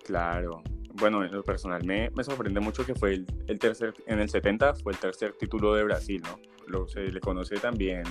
Claro. 0.06 0.62
Bueno, 0.94 1.24
en 1.24 1.32
lo 1.32 1.44
personal 1.44 1.84
me, 1.86 2.10
me 2.16 2.24
sorprende 2.24 2.60
mucho 2.60 2.86
que 2.86 2.96
fue 2.96 3.14
el, 3.14 3.26
el, 3.48 3.60
tercer, 3.60 3.94
en 4.06 4.20
el 4.20 4.30
70 4.30 4.76
fue 4.76 4.94
el 4.94 5.00
tercer 5.00 5.34
título 5.34 5.74
de 5.74 5.84
Brasil, 5.84 6.22
¿no? 6.24 6.40
Lo, 6.68 6.88
se 6.88 7.02
le 7.02 7.20
conoce 7.20 7.56
también, 7.56 8.04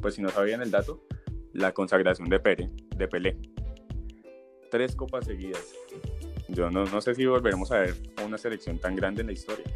pues 0.00 0.14
si 0.14 0.22
no 0.22 0.30
sabían 0.30 0.62
el 0.62 0.70
dato, 0.70 1.04
la 1.52 1.72
consagración 1.72 2.28
de, 2.28 2.70
de 2.96 3.08
Pelé. 3.08 3.38
Tres 4.70 4.94
copas 4.94 5.26
seguidas. 5.26 5.74
Yo 6.48 6.70
no, 6.70 6.84
no 6.84 7.00
sé 7.00 7.14
si 7.14 7.26
volveremos 7.26 7.70
a 7.72 7.80
ver 7.80 7.94
una 8.24 8.38
selección 8.38 8.78
tan 8.78 8.96
grande 8.96 9.20
en 9.20 9.28
la 9.28 9.32
historia. 9.32 9.66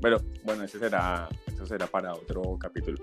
Pero 0.00 0.18
bueno, 0.44 0.64
ese 0.64 0.78
será, 0.78 1.28
eso 1.46 1.66
será 1.66 1.86
para 1.86 2.12
otro 2.12 2.58
capítulo. 2.58 2.98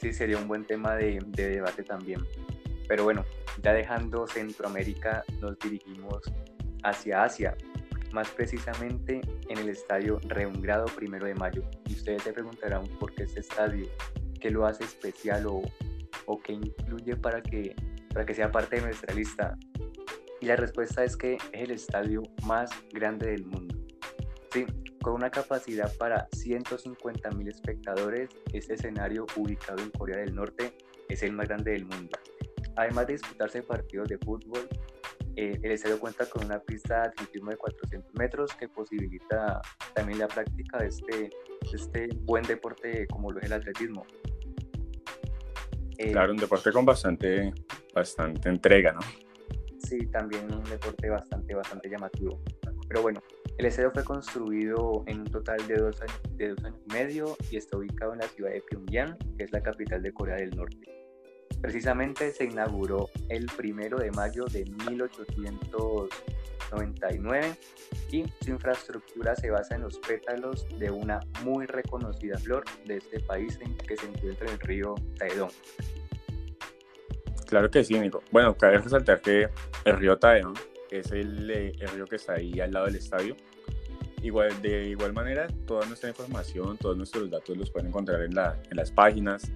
Sí, 0.00 0.12
sería 0.12 0.38
un 0.38 0.48
buen 0.48 0.64
tema 0.64 0.96
de, 0.96 1.18
de 1.26 1.48
debate 1.48 1.82
también. 1.82 2.24
Pero 2.88 3.04
bueno, 3.04 3.24
ya 3.62 3.72
dejando 3.72 4.26
Centroamérica, 4.26 5.24
nos 5.40 5.58
dirigimos 5.58 6.22
hacia 6.82 7.24
Asia, 7.24 7.56
más 8.12 8.28
precisamente 8.30 9.20
en 9.48 9.58
el 9.58 9.68
estadio 9.68 10.18
Reungrado 10.24 10.86
Primero 10.86 11.26
de 11.26 11.34
Mayo. 11.34 11.62
Y 11.86 11.92
ustedes 11.92 12.22
se 12.22 12.32
preguntarán 12.32 12.84
por 12.98 13.14
qué 13.14 13.24
este 13.24 13.40
estadio, 13.40 13.86
qué 14.40 14.50
lo 14.50 14.66
hace 14.66 14.84
especial 14.84 15.46
o, 15.46 15.62
o 16.26 16.40
qué 16.40 16.54
incluye 16.54 17.16
para 17.16 17.42
que, 17.42 17.76
para 18.12 18.24
que 18.24 18.34
sea 18.34 18.50
parte 18.50 18.76
de 18.76 18.82
nuestra 18.82 19.14
lista. 19.14 19.56
Y 20.40 20.46
la 20.46 20.56
respuesta 20.56 21.04
es 21.04 21.16
que 21.16 21.34
es 21.34 21.42
el 21.52 21.70
estadio 21.70 22.22
más 22.44 22.70
grande 22.92 23.30
del 23.30 23.44
mundo. 23.44 23.76
Sí, 24.52 24.64
con 25.02 25.14
una 25.14 25.30
capacidad 25.30 25.94
para 25.96 26.28
150 26.32 27.30
mil 27.32 27.48
espectadores, 27.48 28.30
este 28.52 28.74
escenario 28.74 29.26
ubicado 29.36 29.82
en 29.82 29.90
Corea 29.90 30.18
del 30.18 30.34
Norte 30.34 30.76
es 31.08 31.22
el 31.22 31.32
más 31.32 31.48
grande 31.48 31.72
del 31.72 31.84
mundo. 31.84 32.18
Además 32.76 33.06
de 33.06 33.14
disputarse 33.14 33.62
partidos 33.62 34.08
de 34.08 34.18
fútbol, 34.18 34.66
eh, 35.36 35.58
el 35.62 35.72
estadio 35.72 36.00
cuenta 36.00 36.26
con 36.26 36.44
una 36.44 36.58
pista 36.58 37.02
de 37.02 37.08
atletismo 37.08 37.50
de 37.50 37.56
400 37.56 38.14
metros 38.14 38.54
que 38.54 38.68
posibilita 38.68 39.60
también 39.94 40.18
la 40.18 40.28
práctica 40.28 40.78
de 40.78 40.88
este, 40.88 41.30
este 41.72 42.08
buen 42.22 42.44
deporte 42.44 43.06
como 43.08 43.30
lo 43.30 43.38
es 43.40 43.46
el 43.46 43.52
atletismo. 43.52 44.06
Eh, 45.98 46.12
claro, 46.12 46.32
un 46.32 46.38
deporte 46.38 46.72
con 46.72 46.86
bastante 46.86 47.52
entrega, 48.48 48.92
¿no? 48.92 49.00
Sí, 49.90 50.06
también 50.06 50.50
un 50.54 50.62
deporte 50.62 51.10
bastante, 51.10 51.52
bastante 51.52 51.90
llamativo. 51.90 52.40
Pero 52.86 53.02
bueno, 53.02 53.20
el 53.58 53.66
estadio 53.66 53.90
fue 53.90 54.04
construido 54.04 55.02
en 55.08 55.22
un 55.22 55.26
total 55.26 55.66
de 55.66 55.78
dos, 55.78 56.00
años, 56.00 56.20
de 56.36 56.50
dos 56.50 56.64
años 56.64 56.78
y 56.88 56.92
medio 56.92 57.36
y 57.50 57.56
está 57.56 57.76
ubicado 57.76 58.12
en 58.12 58.20
la 58.20 58.28
ciudad 58.28 58.52
de 58.52 58.60
Pyongyang, 58.60 59.18
que 59.36 59.42
es 59.42 59.50
la 59.50 59.60
capital 59.60 60.00
de 60.00 60.12
Corea 60.12 60.36
del 60.36 60.50
Norte. 60.50 60.78
Precisamente 61.60 62.30
se 62.30 62.44
inauguró 62.44 63.10
el 63.30 63.46
primero 63.56 63.98
de 63.98 64.12
mayo 64.12 64.44
de 64.44 64.64
1899 64.88 67.56
y 68.12 68.26
su 68.44 68.50
infraestructura 68.50 69.34
se 69.34 69.50
basa 69.50 69.74
en 69.74 69.82
los 69.82 69.98
pétalos 69.98 70.68
de 70.78 70.92
una 70.92 71.18
muy 71.42 71.66
reconocida 71.66 72.38
flor 72.38 72.62
de 72.86 72.98
este 72.98 73.18
país 73.18 73.58
en 73.60 73.76
que 73.76 73.96
se 73.96 74.06
encuentra 74.06 74.46
en 74.46 74.52
el 74.52 74.60
río 74.60 74.94
Taedong. 75.18 75.50
Claro 77.50 77.70
que 77.70 77.84
sí, 77.84 77.98
Nico. 77.98 78.22
Bueno, 78.30 78.56
cabe 78.56 78.78
resaltar 78.78 79.20
que 79.20 79.48
el 79.84 79.96
río 79.98 80.16
Taedong 80.16 80.54
es 80.90 81.12
el, 81.12 81.50
eh, 81.50 81.72
el 81.78 81.88
río 81.88 82.06
que 82.06 82.16
está 82.16 82.34
ahí 82.34 82.60
al 82.60 82.72
lado 82.72 82.86
del 82.86 82.96
estadio 82.96 83.36
Igual, 84.22 84.60
de 84.60 84.88
igual 84.88 85.14
manera, 85.14 85.46
toda 85.66 85.86
nuestra 85.86 86.10
información, 86.10 86.76
todos 86.76 86.96
nuestros 86.96 87.30
datos 87.30 87.56
los 87.56 87.70
pueden 87.70 87.88
encontrar 87.88 88.20
en, 88.22 88.34
la, 88.34 88.60
en 88.70 88.76
las 88.76 88.92
páginas, 88.92 89.50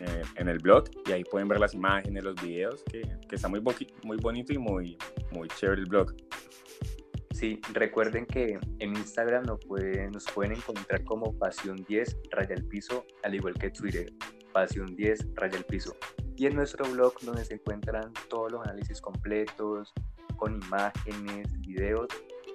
eh, 0.00 0.22
en 0.34 0.48
el 0.48 0.58
blog, 0.58 0.90
y 1.06 1.12
ahí 1.12 1.22
pueden 1.22 1.46
ver 1.46 1.60
las 1.60 1.72
imágenes, 1.72 2.24
los 2.24 2.34
videos, 2.42 2.82
que, 2.90 3.02
que 3.28 3.36
está 3.36 3.46
muy, 3.46 3.62
muy 4.02 4.16
bonito 4.16 4.52
y 4.52 4.58
muy, 4.58 4.98
muy 5.30 5.46
chévere 5.48 5.82
el 5.82 5.86
blog. 5.86 6.14
Sí, 7.30 7.60
recuerden 7.72 8.26
que 8.26 8.58
en 8.80 8.96
Instagram 8.96 9.44
nos 9.44 9.64
pueden, 9.64 10.10
nos 10.10 10.24
pueden 10.24 10.52
encontrar 10.56 11.04
como 11.04 11.38
Pasión 11.38 11.84
10 11.86 12.18
Raya 12.32 12.56
el 12.56 12.64
Piso, 12.64 13.06
al 13.22 13.36
igual 13.36 13.54
que 13.54 13.70
Twitter, 13.70 14.12
Pasión 14.52 14.96
10 14.96 15.28
Raya 15.34 15.58
el 15.58 15.64
Piso. 15.64 15.94
Y 16.38 16.46
en 16.46 16.54
nuestro 16.54 16.88
blog 16.92 17.14
donde 17.22 17.44
se 17.44 17.54
encuentran 17.54 18.12
todos 18.28 18.52
los 18.52 18.64
análisis 18.64 19.00
completos, 19.00 19.92
con 20.36 20.62
imágenes, 20.62 21.60
videos 21.62 22.06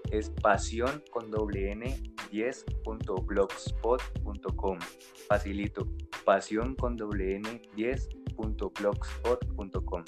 es 0.10 0.30
pasión 0.30 1.04
con 1.12 1.30
doble 1.30 1.72
n 1.72 2.02
10.blogspot.com. 2.32 4.80
Facilito, 5.28 5.86
pasión 6.24 6.76
con 6.76 6.96
doble 6.96 7.36
n 7.36 7.62
10.blogspot.com. 7.76 10.06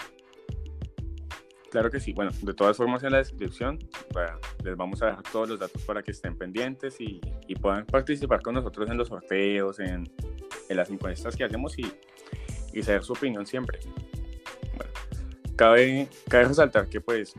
Claro 1.70 1.92
que 1.92 2.00
sí. 2.00 2.14
Bueno, 2.14 2.32
de 2.44 2.54
todas 2.54 2.78
formas 2.78 3.04
en 3.04 3.12
la 3.12 3.18
descripción 3.18 3.78
les 4.64 4.78
vamos 4.78 5.02
a 5.02 5.08
dejar 5.08 5.24
todos 5.24 5.50
los 5.50 5.60
datos 5.60 5.84
para 5.84 6.02
que 6.02 6.12
estén 6.12 6.38
pendientes 6.38 7.02
y, 7.02 7.20
y 7.46 7.56
puedan 7.56 7.86
participar 7.86 8.42
con 8.42 8.56
nosotros 8.56 8.90
en 8.90 8.96
los 8.96 9.10
sorteos, 9.10 9.82
en, 9.82 10.10
en 10.70 10.78
las 10.78 10.90
encuestas 10.90 11.36
que 11.36 11.44
hacemos 11.44 11.78
y, 11.78 11.92
y 12.76 12.84
saber 12.84 13.04
su 13.04 13.14
opinión 13.14 13.46
siempre. 13.46 13.80
Bueno, 14.76 14.92
cabe, 15.56 16.08
cabe 16.30 16.46
resaltar 16.46 16.88
que 16.90 17.02
pues 17.02 17.34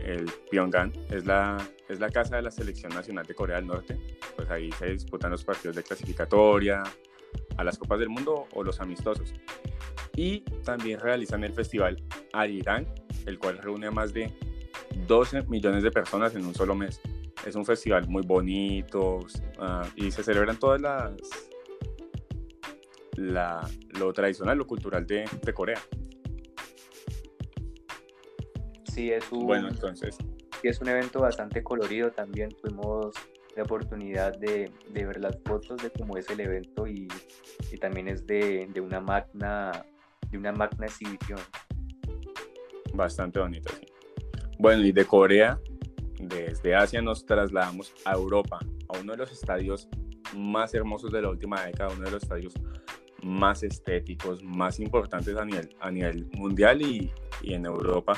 el 0.00 0.24
Pyongyang 0.50 0.92
es 1.10 1.26
la, 1.26 1.56
es 1.88 2.00
la 2.00 2.10
casa 2.10 2.36
de 2.36 2.42
la 2.42 2.50
selección 2.50 2.92
nacional 2.94 3.26
de 3.26 3.34
Corea 3.34 3.56
del 3.56 3.66
Norte. 3.66 3.98
Pues 4.34 4.50
ahí 4.50 4.72
se 4.72 4.86
disputan 4.86 5.30
los 5.30 5.44
partidos 5.44 5.76
de 5.76 5.82
clasificatoria 5.82 6.82
a 7.56 7.64
las 7.64 7.78
Copas 7.78 7.98
del 8.00 8.08
Mundo 8.08 8.46
o 8.52 8.64
los 8.64 8.80
amistosos. 8.80 9.34
Y 10.16 10.40
también 10.64 11.00
realizan 11.00 11.44
el 11.44 11.52
festival 11.52 12.02
Arirang, 12.32 12.86
el 13.26 13.38
cual 13.38 13.58
reúne 13.58 13.88
a 13.88 13.90
más 13.90 14.12
de 14.12 14.32
12 15.06 15.42
millones 15.42 15.82
de 15.82 15.90
personas 15.90 16.34
en 16.34 16.44
un 16.44 16.54
solo 16.54 16.74
mes. 16.74 17.00
Es 17.46 17.54
un 17.56 17.66
festival 17.66 18.08
muy 18.08 18.22
bonito 18.22 19.18
uh, 19.18 19.86
y 19.96 20.10
se 20.10 20.22
celebran 20.22 20.58
todas 20.58 20.80
las 20.80 21.12
la, 23.16 23.68
lo 24.04 24.12
tradicional, 24.12 24.58
lo 24.58 24.66
cultural 24.66 25.06
de, 25.06 25.24
de 25.42 25.52
Corea. 25.52 25.80
Sí, 28.84 29.10
es 29.10 29.30
un, 29.32 29.46
bueno, 29.46 29.68
entonces. 29.68 30.16
Sí, 30.60 30.68
es 30.68 30.80
un 30.80 30.88
evento 30.88 31.20
bastante 31.20 31.62
colorido 31.62 32.12
también. 32.12 32.50
Tuvimos 32.50 33.12
la 33.56 33.62
oportunidad 33.62 34.36
de, 34.38 34.70
de 34.88 35.06
ver 35.06 35.20
las 35.20 35.38
fotos 35.44 35.82
de 35.82 35.90
cómo 35.90 36.16
es 36.16 36.28
el 36.30 36.40
evento 36.40 36.86
y, 36.86 37.08
y 37.72 37.76
también 37.78 38.08
es 38.08 38.26
de, 38.26 38.68
de, 38.72 38.80
una 38.80 39.00
magna 39.00 39.84
de 40.30 40.38
una 40.38 40.52
magna 40.52 40.86
exhibición. 40.86 41.40
Bastante 42.92 43.40
bonito, 43.40 43.72
sí. 43.78 43.86
Bueno, 44.58 44.84
y 44.84 44.92
de 44.92 45.04
Corea, 45.04 45.58
desde 46.18 46.74
Asia 46.74 47.02
nos 47.02 47.26
trasladamos 47.26 47.92
a 48.04 48.14
Europa, 48.14 48.60
a 48.88 48.98
uno 48.98 49.12
de 49.12 49.18
los 49.18 49.32
estadios 49.32 49.88
más 50.36 50.74
hermosos 50.74 51.10
de 51.12 51.22
la 51.22 51.30
última 51.30 51.64
década, 51.64 51.92
uno 51.92 52.04
de 52.04 52.10
los 52.10 52.22
estadios 52.22 52.54
más 53.24 53.62
estéticos, 53.62 54.42
más 54.42 54.78
importantes 54.78 55.36
a 55.36 55.44
nivel, 55.44 55.74
a 55.80 55.90
nivel 55.90 56.26
mundial 56.32 56.82
y, 56.82 57.10
y 57.42 57.54
en 57.54 57.66
Europa 57.66 58.16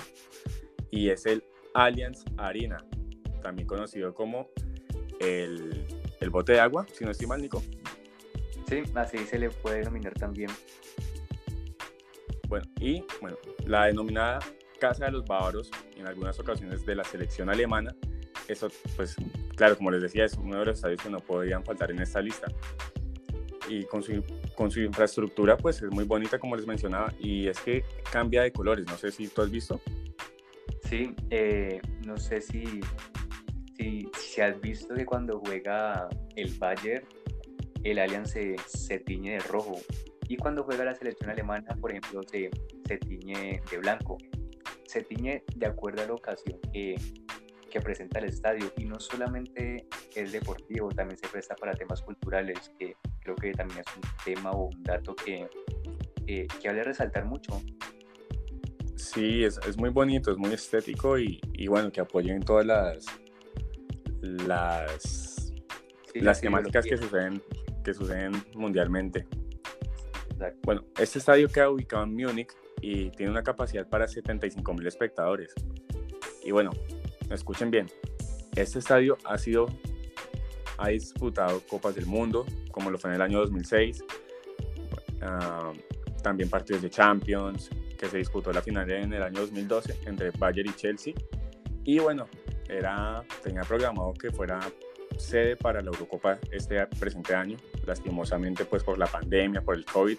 y 0.90 1.10
es 1.10 1.26
el 1.26 1.44
Allianz 1.74 2.24
Arena, 2.36 2.78
también 3.42 3.66
conocido 3.66 4.14
como 4.14 4.48
el, 5.20 5.86
el 6.20 6.30
bote 6.30 6.52
de 6.52 6.60
agua, 6.60 6.86
si 6.92 7.04
no 7.04 7.10
estoy 7.10 7.26
mal, 7.26 7.40
Nico. 7.40 7.62
Sí, 8.68 8.82
así 8.94 9.18
se 9.18 9.38
le 9.38 9.50
puede 9.50 9.78
denominar 9.78 10.14
también. 10.14 10.50
Bueno, 12.48 12.66
y 12.80 13.04
bueno, 13.20 13.36
la 13.66 13.86
denominada 13.86 14.38
Casa 14.80 15.06
de 15.06 15.12
los 15.12 15.24
Bávaros, 15.24 15.70
en 15.96 16.06
algunas 16.06 16.38
ocasiones 16.38 16.84
de 16.84 16.94
la 16.94 17.04
selección 17.04 17.48
alemana, 17.50 17.94
eso, 18.48 18.68
pues, 18.94 19.16
claro, 19.56 19.76
como 19.76 19.90
les 19.90 20.02
decía, 20.02 20.24
es 20.24 20.34
uno 20.34 20.58
de 20.60 20.66
los 20.66 20.76
estadios 20.76 21.02
que 21.02 21.10
no 21.10 21.18
podían 21.18 21.64
faltar 21.64 21.90
en 21.90 22.00
esta 22.00 22.20
lista. 22.20 22.46
Y 23.68 23.84
con 23.84 24.02
su, 24.02 24.22
con 24.54 24.70
su 24.70 24.80
infraestructura, 24.80 25.56
pues, 25.56 25.82
es 25.82 25.90
muy 25.90 26.04
bonita, 26.04 26.38
como 26.38 26.56
les 26.56 26.66
mencionaba, 26.66 27.12
y 27.18 27.48
es 27.48 27.60
que 27.60 27.84
cambia 28.10 28.42
de 28.42 28.52
colores. 28.52 28.86
No 28.86 28.96
sé 28.96 29.10
si 29.10 29.28
tú 29.28 29.42
has 29.42 29.50
visto. 29.50 29.80
Sí, 30.88 31.14
eh, 31.30 31.80
no 32.04 32.16
sé 32.16 32.40
si, 32.40 32.80
si, 33.76 34.08
si, 34.16 34.40
has 34.40 34.60
visto 34.60 34.94
que 34.94 35.04
cuando 35.04 35.40
juega 35.40 36.08
el 36.36 36.54
Bayern, 36.54 37.04
el 37.82 37.98
Allianz 37.98 38.34
se, 38.66 38.98
tiñe 39.00 39.32
de 39.32 39.38
rojo. 39.40 39.80
Y 40.28 40.36
cuando 40.36 40.62
juega 40.64 40.84
la 40.84 40.94
selección 40.94 41.30
alemana, 41.30 41.76
por 41.80 41.90
ejemplo, 41.90 42.20
se, 42.30 42.50
se 42.86 42.98
tiñe 42.98 43.62
de 43.70 43.78
blanco. 43.78 44.18
Se 44.86 45.02
tiñe 45.02 45.44
de 45.56 45.66
acuerdo 45.66 46.02
a 46.02 46.06
la 46.06 46.14
ocasión 46.14 46.58
que, 46.72 46.96
que 47.70 47.80
presenta 47.80 48.20
el 48.20 48.26
estadio. 48.26 48.72
Y 48.76 48.84
no 48.84 49.00
solamente 49.00 49.86
es 50.14 50.32
deportivo, 50.32 50.88
también 50.90 51.18
se 51.18 51.28
presta 51.28 51.54
para 51.56 51.74
temas 51.74 52.02
culturales, 52.02 52.72
que 52.78 52.96
creo 53.26 53.36
que 53.36 53.52
también 53.52 53.80
es 53.80 53.96
un 53.96 54.02
tema 54.24 54.50
o 54.52 54.66
un 54.68 54.82
dato 54.84 55.16
que, 55.16 55.48
eh, 56.28 56.46
que 56.60 56.68
vale 56.68 56.84
resaltar 56.84 57.24
mucho. 57.24 57.60
Sí, 58.94 59.42
es, 59.42 59.58
es, 59.68 59.76
muy 59.76 59.90
bonito, 59.90 60.30
es 60.30 60.38
muy 60.38 60.52
estético 60.52 61.18
y, 61.18 61.40
y, 61.52 61.66
bueno, 61.66 61.90
que 61.90 62.00
apoyen 62.00 62.40
todas 62.40 62.64
las, 62.64 63.04
las, 64.20 65.52
las 66.14 66.40
temáticas 66.40 66.86
que 66.86 66.96
suceden, 66.96 67.42
que 67.84 67.92
suceden 67.92 68.32
mundialmente. 68.54 69.26
Bueno, 70.62 70.84
este 70.98 71.18
estadio 71.18 71.48
queda 71.48 71.70
ubicado 71.70 72.04
en 72.04 72.14
Múnich 72.14 72.52
y 72.80 73.10
tiene 73.10 73.32
una 73.32 73.42
capacidad 73.42 73.88
para 73.88 74.06
75 74.06 74.74
mil 74.74 74.86
espectadores. 74.86 75.52
Y 76.44 76.52
bueno, 76.52 76.70
escuchen 77.30 77.70
bien, 77.70 77.88
este 78.54 78.78
estadio 78.78 79.18
ha 79.24 79.36
sido, 79.38 79.66
ha 80.78 80.88
disputado 80.88 81.60
Copas 81.68 81.94
del 81.94 82.06
Mundo, 82.06 82.46
como 82.70 82.90
lo 82.90 82.98
fue 82.98 83.10
en 83.10 83.16
el 83.16 83.22
año 83.22 83.38
2006, 83.40 84.04
ah, 85.22 85.72
también 86.22 86.48
partidos 86.48 86.82
de 86.82 86.90
Champions, 86.90 87.70
que 87.96 88.06
se 88.08 88.18
disputó 88.18 88.52
la 88.52 88.62
final 88.62 88.90
en 88.90 89.12
el 89.12 89.22
año 89.22 89.40
2012 89.40 90.00
entre 90.06 90.30
Bayern 90.32 90.68
y 90.68 90.72
Chelsea. 90.74 91.14
Y 91.84 91.98
bueno, 91.98 92.26
era, 92.68 93.24
tenía 93.42 93.62
programado 93.62 94.12
que 94.14 94.30
fuera 94.30 94.60
sede 95.18 95.56
para 95.56 95.80
la 95.80 95.90
Eurocopa 95.90 96.38
este 96.50 96.84
presente 96.86 97.34
año. 97.34 97.56
Lastimosamente, 97.86 98.64
pues 98.64 98.82
por 98.82 98.98
la 98.98 99.06
pandemia, 99.06 99.62
por 99.62 99.76
el 99.76 99.84
COVID, 99.84 100.18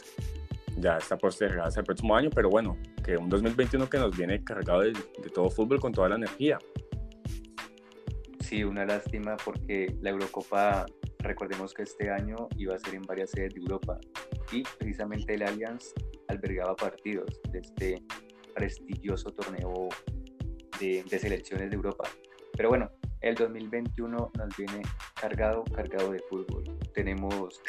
ya 0.78 0.98
está 0.98 1.18
postergada 1.18 1.68
hasta 1.68 1.82
el 1.82 1.86
próximo 1.86 2.16
año, 2.16 2.30
pero 2.34 2.50
bueno, 2.50 2.78
que 3.04 3.18
un 3.18 3.30
2021 3.30 3.90
que 3.90 3.98
nos 3.98 4.16
viene 4.16 4.44
cargado 4.44 4.82
de, 4.82 4.94
de 4.94 5.30
todo 5.34 5.50
fútbol 5.50 5.80
con 5.80 5.92
toda 5.92 6.10
la 6.10 6.16
energía. 6.16 6.60
Sí, 8.48 8.64
una 8.64 8.86
lástima 8.86 9.36
porque 9.44 9.94
la 10.00 10.12
Eurocopa, 10.12 10.86
recordemos 11.20 11.74
que 11.74 11.84
este 11.84 12.10
año 12.10 12.48
iba 12.56 12.76
a 12.76 12.80
ser 12.80 12.96
en 12.96 13.02
varias 13.02 13.32
sedes 13.32 13.54
de 13.54 13.60
Europa 13.60 14.00
y 14.54 14.64
precisamente 14.80 15.34
el 15.34 15.44
Allianz 15.44 15.94
albergaba 16.30 16.74
partidos 16.78 17.42
de 17.52 17.60
este 17.60 18.02
prestigioso 18.56 19.32
torneo 19.32 19.90
de, 20.80 21.04
de 21.04 21.20
selecciones 21.20 21.70
de 21.72 21.76
Europa. 21.76 22.08
Pero 22.56 22.70
bueno, 22.70 22.90
el 23.20 23.36
2021 23.36 24.16
nos 24.16 24.58
viene 24.58 24.82
cargado, 25.20 25.66
cargado 25.66 26.14
de 26.14 26.20
fútbol. 26.30 26.64
Tenemos, 26.94 27.62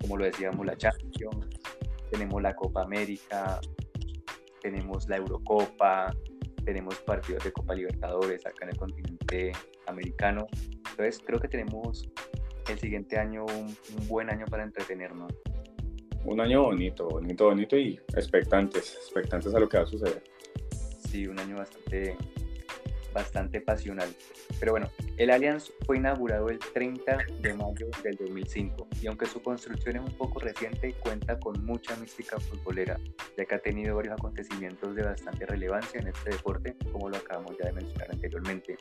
como 0.00 0.16
lo 0.16 0.24
decíamos, 0.24 0.66
la 0.66 0.76
Champions, 0.76 1.46
tenemos 2.10 2.42
la 2.42 2.56
Copa 2.56 2.82
América, 2.82 3.60
tenemos 4.62 5.08
la 5.08 5.18
Eurocopa, 5.18 6.12
tenemos 6.64 6.96
partidos 7.02 7.44
de 7.44 7.52
Copa 7.52 7.76
Libertadores 7.76 8.44
acá 8.44 8.64
en 8.64 8.70
el 8.70 8.76
continente 8.76 9.52
americano. 9.88 10.46
Entonces 10.90 11.20
creo 11.24 11.40
que 11.40 11.48
tenemos 11.48 12.08
el 12.68 12.78
siguiente 12.78 13.18
año 13.18 13.44
un, 13.46 13.76
un 13.98 14.08
buen 14.08 14.30
año 14.30 14.46
para 14.46 14.64
entretenernos. 14.64 15.32
Un 16.24 16.40
año 16.40 16.62
bonito, 16.62 17.08
bonito, 17.08 17.46
bonito 17.46 17.76
y 17.76 17.98
expectantes, 18.14 18.94
expectantes 18.96 19.54
a 19.54 19.60
lo 19.60 19.68
que 19.68 19.78
va 19.78 19.84
a 19.84 19.86
suceder. 19.86 20.22
Sí, 21.08 21.26
un 21.26 21.38
año 21.38 21.56
bastante 21.56 22.16
bastante 23.12 23.60
pasional. 23.60 24.08
Pero 24.60 24.72
bueno, 24.72 24.90
el 25.16 25.30
Allianz 25.30 25.72
fue 25.86 25.96
inaugurado 25.96 26.48
el 26.48 26.58
30 26.58 27.18
de 27.40 27.54
mayo 27.54 27.88
del 28.02 28.16
2005 28.16 28.88
y 29.02 29.06
aunque 29.06 29.26
su 29.26 29.42
construcción 29.42 29.96
es 29.96 30.02
un 30.02 30.16
poco 30.16 30.40
reciente, 30.40 30.94
cuenta 30.94 31.38
con 31.38 31.64
mucha 31.64 31.96
mística 31.96 32.38
futbolera, 32.38 32.98
ya 33.36 33.44
que 33.44 33.54
ha 33.54 33.58
tenido 33.58 33.96
varios 33.96 34.14
acontecimientos 34.14 34.94
de 34.94 35.02
bastante 35.02 35.46
relevancia 35.46 36.00
en 36.00 36.08
este 36.08 36.30
deporte, 36.30 36.76
como 36.92 37.08
lo 37.08 37.16
acabamos 37.16 37.56
ya 37.58 37.66
de 37.66 37.72
mencionar 37.72 38.08
anteriormente. 38.10 38.76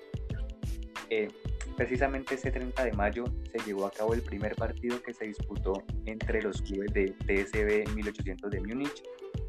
Eh, 1.09 1.27
precisamente 1.75 2.35
ese 2.35 2.51
30 2.51 2.83
de 2.85 2.91
mayo 2.93 3.23
se 3.51 3.59
llevó 3.65 3.85
a 3.85 3.91
cabo 3.91 4.13
el 4.13 4.21
primer 4.21 4.55
partido 4.55 5.01
que 5.01 5.13
se 5.13 5.25
disputó 5.25 5.83
entre 6.05 6.41
los 6.41 6.61
clubes 6.61 6.91
de 6.93 7.11
TSB 7.25 7.95
1800 7.95 8.51
de 8.51 8.61
Múnich 8.61 9.03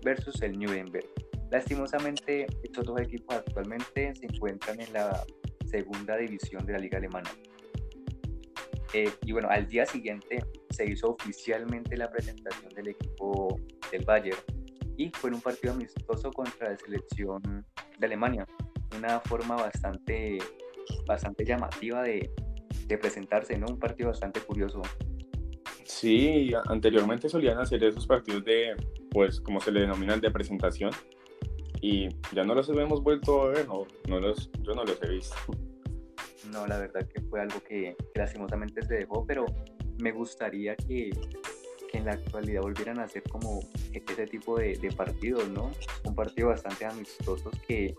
versus 0.05 0.41
el 0.43 0.59
Nuremberg 0.59 1.09
Lastimosamente, 1.51 2.47
estos 2.63 2.85
dos 2.85 3.01
equipos 3.01 3.37
actualmente 3.37 4.15
se 4.15 4.27
encuentran 4.27 4.81
en 4.81 4.93
la 4.93 5.25
segunda 5.67 6.17
división 6.17 6.67
de 6.67 6.75
la 6.75 6.79
liga 6.79 6.99
alemana. 6.99 7.31
Eh, 8.93 9.11
y 9.23 9.33
bueno, 9.33 9.49
al 9.51 9.67
día 9.67 9.87
siguiente 9.87 10.45
se 10.71 10.85
hizo 10.91 11.11
oficialmente 11.11 11.97
la 11.97 12.11
presentación 12.11 12.73
del 12.75 12.89
equipo 12.89 13.59
del 13.91 14.05
Bayern 14.05 14.39
y 14.97 15.11
fue 15.11 15.31
un 15.31 15.41
partido 15.41 15.73
amistoso 15.73 16.31
contra 16.33 16.71
la 16.71 16.77
selección 16.77 17.65
de 17.99 18.07
Alemania. 18.07 18.47
Una 18.97 19.21
forma 19.21 19.57
bastante, 19.57 20.39
bastante 21.07 21.45
llamativa 21.45 22.03
de, 22.03 22.31
de 22.87 22.99
presentarse, 22.99 23.57
¿no? 23.59 23.67
Un 23.67 23.79
partido 23.79 24.09
bastante 24.09 24.41
curioso. 24.41 24.83
Sí, 25.85 26.53
anteriormente 26.67 27.29
solían 27.29 27.59
hacer 27.59 27.83
esos 27.85 28.07
partidos 28.07 28.45
de, 28.45 28.75
pues, 29.11 29.41
como 29.41 29.61
se 29.61 29.73
le 29.73 29.81
denominan, 29.81 30.21
de 30.21 30.31
presentación, 30.31 30.91
y 31.81 32.09
ya 32.35 32.45
no 32.45 32.55
los 32.55 32.69
hemos 32.69 33.03
vuelto 33.03 33.43
a 33.43 33.49
ver, 33.49 33.67
no, 33.67 33.87
no 34.09 34.21
los, 34.21 34.51
yo 34.63 34.75
no 34.75 34.85
los 34.85 35.03
he 35.03 35.11
visto. 35.11 35.37
No, 36.53 36.67
la 36.67 36.79
verdad 36.79 37.07
que 37.07 37.21
fue 37.23 37.41
algo 37.41 37.61
que, 37.63 37.97
lastimosamente 38.15 38.83
se 38.83 38.95
dejó, 38.95 39.25
pero 39.27 39.47
me 39.99 40.13
gustaría 40.13 40.77
que, 40.77 41.11
que, 41.91 41.99
en 41.99 42.07
la 42.07 42.13
actualidad 42.13 42.63
volvieran 42.63 42.99
a 43.01 43.05
hacer 43.05 43.23
como 43.25 43.61
ese 43.93 44.27
tipo 44.27 44.59
de, 44.59 44.77
de 44.77 44.91
partidos, 44.93 45.49
¿no? 45.51 45.71
Un 46.05 46.15
partido 46.15 46.49
bastante 46.49 46.85
amistosos 46.87 47.53
que, 47.67 47.95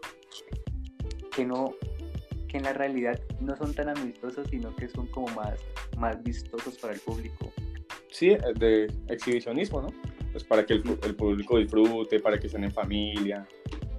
que 1.35 1.45
no 1.45 1.75
que 2.49 2.57
en 2.57 2.63
la 2.63 2.73
realidad 2.73 3.17
no 3.39 3.55
son 3.55 3.73
tan 3.73 3.89
amistosos, 3.89 4.47
sino 4.49 4.75
que 4.75 4.89
son 4.89 5.07
como 5.07 5.27
más, 5.27 5.59
más 5.97 6.21
vistosos 6.21 6.77
para 6.77 6.93
el 6.93 6.99
público. 6.99 7.53
Sí, 8.11 8.35
de 8.55 8.91
exhibicionismo, 9.07 9.81
¿no? 9.83 9.87
Pues 10.31 10.43
para 10.43 10.65
que 10.65 10.73
el, 10.73 10.83
el 11.03 11.15
público 11.15 11.57
disfrute, 11.57 12.19
para 12.19 12.37
que 12.37 12.47
estén 12.47 12.65
en 12.65 12.71
familia, 12.71 13.47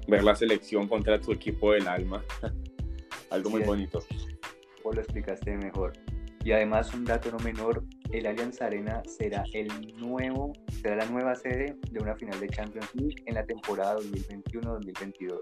ver 0.06 0.24
la 0.24 0.34
selección 0.34 0.88
contra 0.88 1.18
tu 1.20 1.32
equipo 1.32 1.72
del 1.72 1.88
alma. 1.88 2.22
Algo 3.30 3.50
muy 3.50 3.62
bonito. 3.62 4.00
Vos 4.84 4.94
lo 4.94 5.00
explicaste 5.00 5.56
mejor. 5.56 5.92
Y 6.42 6.52
además, 6.52 6.92
un 6.94 7.04
dato 7.04 7.30
no 7.30 7.38
menor, 7.38 7.84
el 8.10 8.26
Allianz 8.26 8.60
Arena 8.62 9.02
será 9.06 9.44
el 9.52 9.68
nuevo, 9.98 10.52
será 10.82 10.96
la 10.96 11.06
nueva 11.06 11.34
sede 11.34 11.76
de 11.90 12.00
una 12.00 12.16
final 12.16 12.40
de 12.40 12.48
Champions 12.48 12.88
League 12.94 13.22
en 13.26 13.34
la 13.34 13.44
temporada 13.44 13.96
2021-2022. 13.98 15.38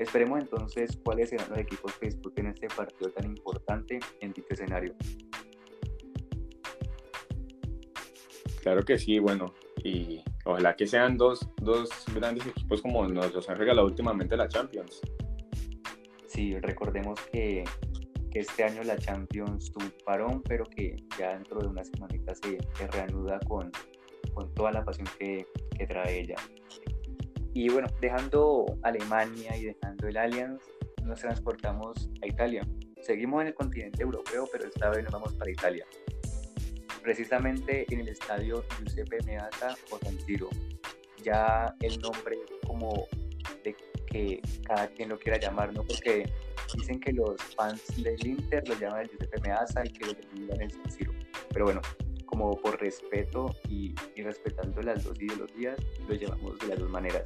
Esperemos 0.00 0.40
entonces 0.40 0.98
cuáles 1.04 1.28
serán 1.28 1.50
los 1.50 1.58
equipos 1.58 1.92
que 1.98 2.06
disputen 2.06 2.46
este 2.46 2.68
partido 2.68 3.10
tan 3.10 3.26
importante 3.26 4.00
en 4.22 4.32
dicho 4.32 4.48
escenario. 4.48 4.94
Claro 8.62 8.82
que 8.82 8.98
sí, 8.98 9.18
bueno, 9.18 9.52
y 9.84 10.22
ojalá 10.46 10.74
que 10.74 10.86
sean 10.86 11.18
dos, 11.18 11.46
dos 11.60 11.90
grandes 12.14 12.46
equipos 12.46 12.80
como 12.80 13.06
nos 13.08 13.34
los 13.34 13.46
han 13.50 13.58
regalado 13.58 13.86
últimamente 13.86 14.38
la 14.38 14.48
Champions. 14.48 15.02
Sí, 16.28 16.58
recordemos 16.60 17.20
que, 17.30 17.64
que 18.30 18.38
este 18.38 18.64
año 18.64 18.82
la 18.84 18.96
Champions 18.96 19.70
tuvo 19.70 19.84
parón, 20.06 20.42
pero 20.48 20.64
que 20.64 20.96
ya 21.18 21.34
dentro 21.34 21.60
de 21.60 21.66
una 21.68 21.84
semanita 21.84 22.34
se, 22.36 22.56
se 22.74 22.86
reanuda 22.86 23.38
con, 23.40 23.70
con, 24.32 24.54
toda 24.54 24.72
la 24.72 24.82
pasión 24.82 25.06
que, 25.18 25.46
que 25.76 25.86
trae 25.86 26.20
ella. 26.20 26.36
Y 27.52 27.68
bueno, 27.68 27.88
dejando 28.00 28.66
Alemania 28.82 29.56
y 29.56 29.64
dejando 29.64 30.08
el 30.08 30.16
Allianz, 30.16 30.62
nos 31.04 31.20
transportamos 31.20 32.10
a 32.22 32.26
Italia. 32.26 32.66
Seguimos 33.02 33.42
en 33.42 33.48
el 33.48 33.54
continente 33.54 34.02
europeo, 34.02 34.48
pero 34.52 34.68
esta 34.68 34.90
vez 34.90 35.02
nos 35.04 35.12
vamos 35.12 35.34
para 35.34 35.50
Italia 35.50 35.86
precisamente 37.00 37.86
en 37.90 38.00
el 38.00 38.08
estadio 38.08 38.64
Giuseppe 38.78 39.18
Meazza 39.24 39.76
o 39.90 39.98
San 39.98 40.18
Siro. 40.20 40.48
Ya 41.22 41.74
el 41.80 42.00
nombre 42.00 42.38
como 42.66 43.06
de 43.64 43.76
que 44.06 44.40
cada 44.66 44.88
quien 44.88 45.08
lo 45.10 45.18
quiera 45.18 45.38
llamar, 45.38 45.72
¿no? 45.72 45.84
Porque 45.84 46.30
dicen 46.74 47.00
que 47.00 47.12
los 47.12 47.36
fans 47.56 47.82
del 48.02 48.24
Inter 48.26 48.66
lo 48.68 48.78
llaman 48.78 49.02
el 49.02 49.10
Giuseppe 49.10 49.40
Meazza 49.42 49.84
y 49.84 49.90
que 49.90 50.06
los 50.06 50.16
del 50.16 50.28
Milan 50.32 50.60
el 50.60 50.70
San 50.70 50.90
Siro. 50.90 51.12
Pero 51.50 51.66
bueno, 51.66 51.80
como 52.26 52.56
por 52.60 52.80
respeto 52.80 53.54
y, 53.68 53.94
y 54.14 54.22
respetando 54.22 54.80
las 54.82 55.04
dos 55.04 55.20
ideologías, 55.20 55.78
lo 56.08 56.14
llamamos 56.14 56.58
de 56.60 56.68
las 56.68 56.78
dos 56.78 56.90
maneras. 56.90 57.24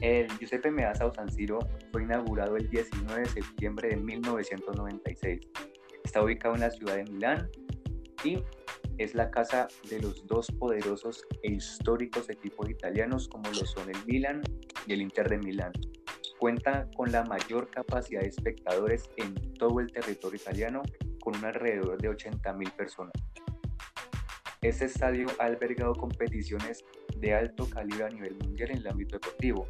El 0.00 0.28
Giuseppe 0.38 0.70
Meazza 0.70 1.06
o 1.06 1.14
San 1.14 1.30
Siro 1.30 1.58
fue 1.90 2.02
inaugurado 2.02 2.56
el 2.56 2.68
19 2.68 3.22
de 3.22 3.28
septiembre 3.28 3.88
de 3.88 3.96
1996. 3.96 5.40
Está 6.04 6.22
ubicado 6.22 6.54
en 6.54 6.60
la 6.60 6.70
ciudad 6.70 6.96
de 6.96 7.04
Milán 7.04 7.50
y 8.22 8.42
es 8.98 9.14
la 9.14 9.30
casa 9.30 9.68
de 9.90 10.00
los 10.00 10.26
dos 10.26 10.50
poderosos 10.52 11.24
e 11.42 11.52
históricos 11.52 12.28
equipos 12.30 12.68
italianos 12.68 13.28
como 13.28 13.48
lo 13.50 13.66
son 13.66 13.88
el 13.90 13.96
Milan 14.06 14.42
y 14.86 14.92
el 14.92 15.02
Inter 15.02 15.28
de 15.28 15.38
Milán. 15.38 15.72
Cuenta 16.38 16.88
con 16.94 17.10
la 17.10 17.24
mayor 17.24 17.70
capacidad 17.70 18.20
de 18.20 18.28
espectadores 18.28 19.10
en 19.16 19.34
todo 19.54 19.80
el 19.80 19.90
territorio 19.90 20.36
italiano, 20.36 20.82
con 21.20 21.36
un 21.36 21.44
alrededor 21.44 22.00
de 22.00 22.10
80.000 22.10 22.72
personas. 22.72 23.12
Este 24.66 24.86
estadio 24.86 25.28
ha 25.38 25.44
albergado 25.44 25.94
competiciones 25.94 26.84
de 27.18 27.32
alto 27.32 27.70
calibre 27.70 28.04
a 28.04 28.08
nivel 28.08 28.34
mundial 28.34 28.72
en 28.72 28.78
el 28.78 28.88
ámbito 28.88 29.14
deportivo. 29.14 29.68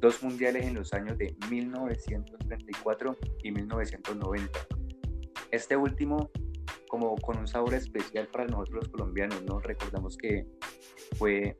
Dos 0.00 0.22
mundiales 0.22 0.64
en 0.64 0.74
los 0.74 0.92
años 0.92 1.18
de 1.18 1.34
1934 1.50 3.18
y 3.42 3.50
1990. 3.50 4.60
Este 5.50 5.76
último 5.76 6.30
como 6.88 7.16
con 7.16 7.36
un 7.38 7.48
sabor 7.48 7.74
especial 7.74 8.28
para 8.28 8.46
nosotros 8.46 8.84
los 8.84 8.88
colombianos, 8.90 9.42
¿no? 9.42 9.58
Recordamos 9.58 10.16
que 10.16 10.46
fue 11.16 11.56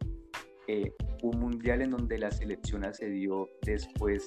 eh, 0.69 0.93
un 1.25 1.41
mundial 1.41 1.83
en 1.83 1.91
donde 1.91 2.17
la 2.17 2.31
selección 2.31 2.85
accedió 2.85 3.49
después 3.63 4.25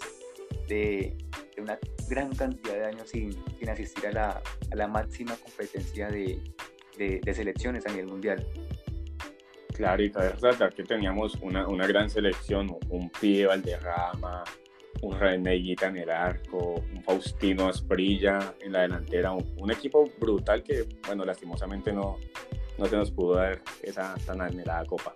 de, 0.67 1.15
de 1.55 1.61
una 1.61 1.79
gran 2.09 2.35
cantidad 2.35 2.73
de 2.73 2.85
años 2.85 3.09
sin, 3.11 3.31
sin 3.57 3.69
asistir 3.69 4.07
a 4.07 4.11
la, 4.11 4.43
a 4.71 4.75
la 4.75 4.87
máxima 4.89 5.37
competencia 5.37 6.09
de, 6.09 6.41
de, 6.97 7.19
de, 7.23 7.33
selecciones 7.33 7.85
a 7.85 7.89
nivel 7.89 8.07
mundial. 8.07 8.45
Claro, 9.73 10.03
y 10.03 10.09
cabe 10.09 10.29
resaltar 10.29 10.73
que 10.73 10.83
teníamos 10.83 11.35
una, 11.41 11.67
una 11.67 11.85
gran 11.85 12.09
selección, 12.09 12.77
un 12.89 13.09
Pío 13.09 13.49
Valderrama, 13.49 14.43
un 15.01 15.19
René 15.19 15.55
Guita 15.55 15.87
en 15.87 15.97
el 15.97 16.09
arco, 16.09 16.83
un 16.93 17.03
Faustino 17.03 17.67
Asprilla 17.67 18.55
en 18.61 18.71
la 18.71 18.81
delantera, 18.81 19.31
un, 19.31 19.71
equipo 19.71 20.09
brutal 20.19 20.63
que, 20.63 20.87
bueno, 21.05 21.25
lastimosamente 21.25 21.91
no, 21.91 22.17
no 22.77 22.85
se 22.85 22.95
nos 22.95 23.11
pudo 23.11 23.35
dar 23.35 23.61
esa 23.83 24.15
tan 24.25 24.41
anhelada 24.41 24.85
copa. 24.85 25.13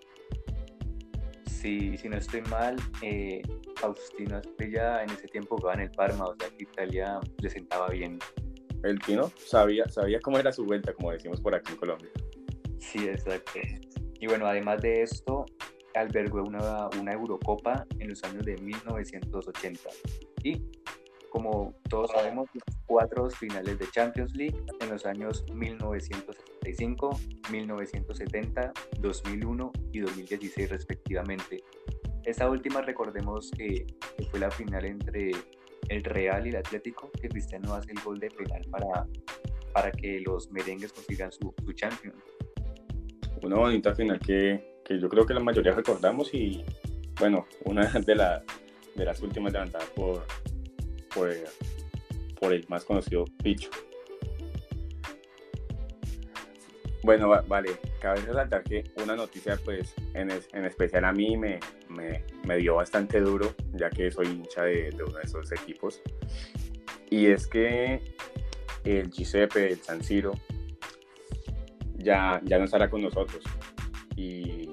Sí, 1.46 1.98
si 1.98 2.08
no 2.10 2.18
estoy 2.18 2.42
mal, 2.42 2.76
eh, 3.02 3.42
Faustino 3.76 4.38
Asprilla 4.38 5.04
en 5.04 5.10
ese 5.10 5.28
tiempo 5.28 5.58
jugaba 5.58 5.76
en 5.76 5.82
el 5.88 5.92
Parma, 5.92 6.26
o 6.26 6.36
sea 6.40 6.50
que 6.50 6.64
Italia 6.64 7.20
le 7.42 7.50
sentaba 7.50 7.90
bien. 7.90 8.20
El 8.84 9.00
Tino 9.00 9.32
sabía, 9.38 9.88
sabía 9.90 10.20
cómo 10.22 10.40
era 10.40 10.52
su 10.52 10.66
vuelta, 10.66 10.94
como 10.94 11.12
decimos 11.12 11.42
por 11.42 11.56
aquí 11.56 11.74
en 11.74 11.78
Colombia. 11.78 12.10
Sí, 12.80 13.08
exacto. 13.08 13.60
Y 14.20 14.28
bueno, 14.28 14.48
además 14.48 14.82
de 14.82 15.02
esto, 15.02 15.46
albergó 15.96 16.44
una, 16.44 16.88
una 17.00 17.14
Eurocopa 17.14 17.86
en 18.00 18.10
los 18.10 18.24
años 18.24 18.46
de 18.46 18.56
1980. 18.58 19.90
Y 20.44 20.64
como 21.30 21.74
todos 21.90 22.12
sabemos, 22.12 22.50
cuatro 22.86 23.30
finales 23.30 23.78
de 23.80 23.90
Champions 23.92 24.34
League 24.34 24.58
en 24.80 24.90
los 24.90 25.06
años 25.06 25.46
1975, 25.54 27.20
1970, 27.52 28.74
2001 29.00 29.72
y 29.92 30.00
2016 30.00 30.70
respectivamente. 30.70 31.64
Esta 32.26 32.50
última 32.50 32.82
recordemos 32.82 33.52
que, 33.52 33.86
fue 34.30 34.40
la 34.40 34.52
final 34.52 34.86
entre 34.86 35.32
el 35.90 36.04
Real 36.04 36.46
y 36.46 36.50
el 36.50 36.56
Atlético, 36.56 37.12
que 37.22 37.28
Cristiano 37.30 37.74
hace 37.74 37.92
el 37.92 38.00
gol 38.02 38.20
de 38.20 38.30
penal 38.30 38.62
para, 38.72 39.06
para 39.74 39.92
que 39.92 40.22
los 40.22 40.50
merengues 40.52 40.94
consigan 40.94 41.32
su, 41.32 41.54
su 41.66 41.74
Champions. 41.74 42.24
Una 43.42 43.58
bonita 43.58 43.96
final 43.96 44.20
que 44.20 44.80
que 44.90 45.00
yo 45.00 45.08
creo 45.08 45.24
que 45.24 45.36
la 45.36 45.40
mayoría 45.40 45.72
recordamos 45.72 46.34
y 46.34 46.66
bueno, 47.20 47.46
una 47.66 47.86
de, 48.06 48.16
la, 48.16 48.44
de 48.96 49.06
las 49.06 49.22
últimas 49.22 49.54
levantadas 49.54 49.88
por, 49.92 50.26
por, 51.14 51.30
por 52.40 52.54
el 52.54 52.66
más 52.68 52.84
conocido 52.84 53.26
Picho. 53.44 53.70
Bueno, 57.10 57.28
vale, 57.48 57.72
cabe 58.00 58.22
resaltar 58.22 58.64
que 58.64 58.84
una 59.02 59.16
noticia, 59.16 59.58
pues, 59.66 59.96
en, 60.14 60.30
en 60.30 60.66
especial 60.66 61.06
a 61.06 61.12
mí 61.12 61.36
me, 61.38 61.60
me, 61.88 62.24
me, 62.46 62.58
dio 62.58 62.76
bastante 62.76 63.20
duro, 63.20 63.56
ya 63.74 63.90
que 63.90 64.12
soy 64.12 64.28
hincha 64.28 64.62
de, 64.62 64.92
de, 64.92 65.04
uno 65.04 65.18
de 65.18 65.24
esos 65.24 65.52
equipos. 65.52 66.04
Y 67.10 67.26
es 67.26 67.48
que 67.48 68.00
el 68.84 69.10
Giuseppe, 69.10 69.72
el 69.72 69.82
San 69.82 70.04
Siro, 70.04 70.34
ya, 71.96 72.40
ya 72.44 72.60
no 72.60 72.66
estará 72.66 72.92
con 72.92 73.02
nosotros. 73.02 73.44
Y 74.16 74.70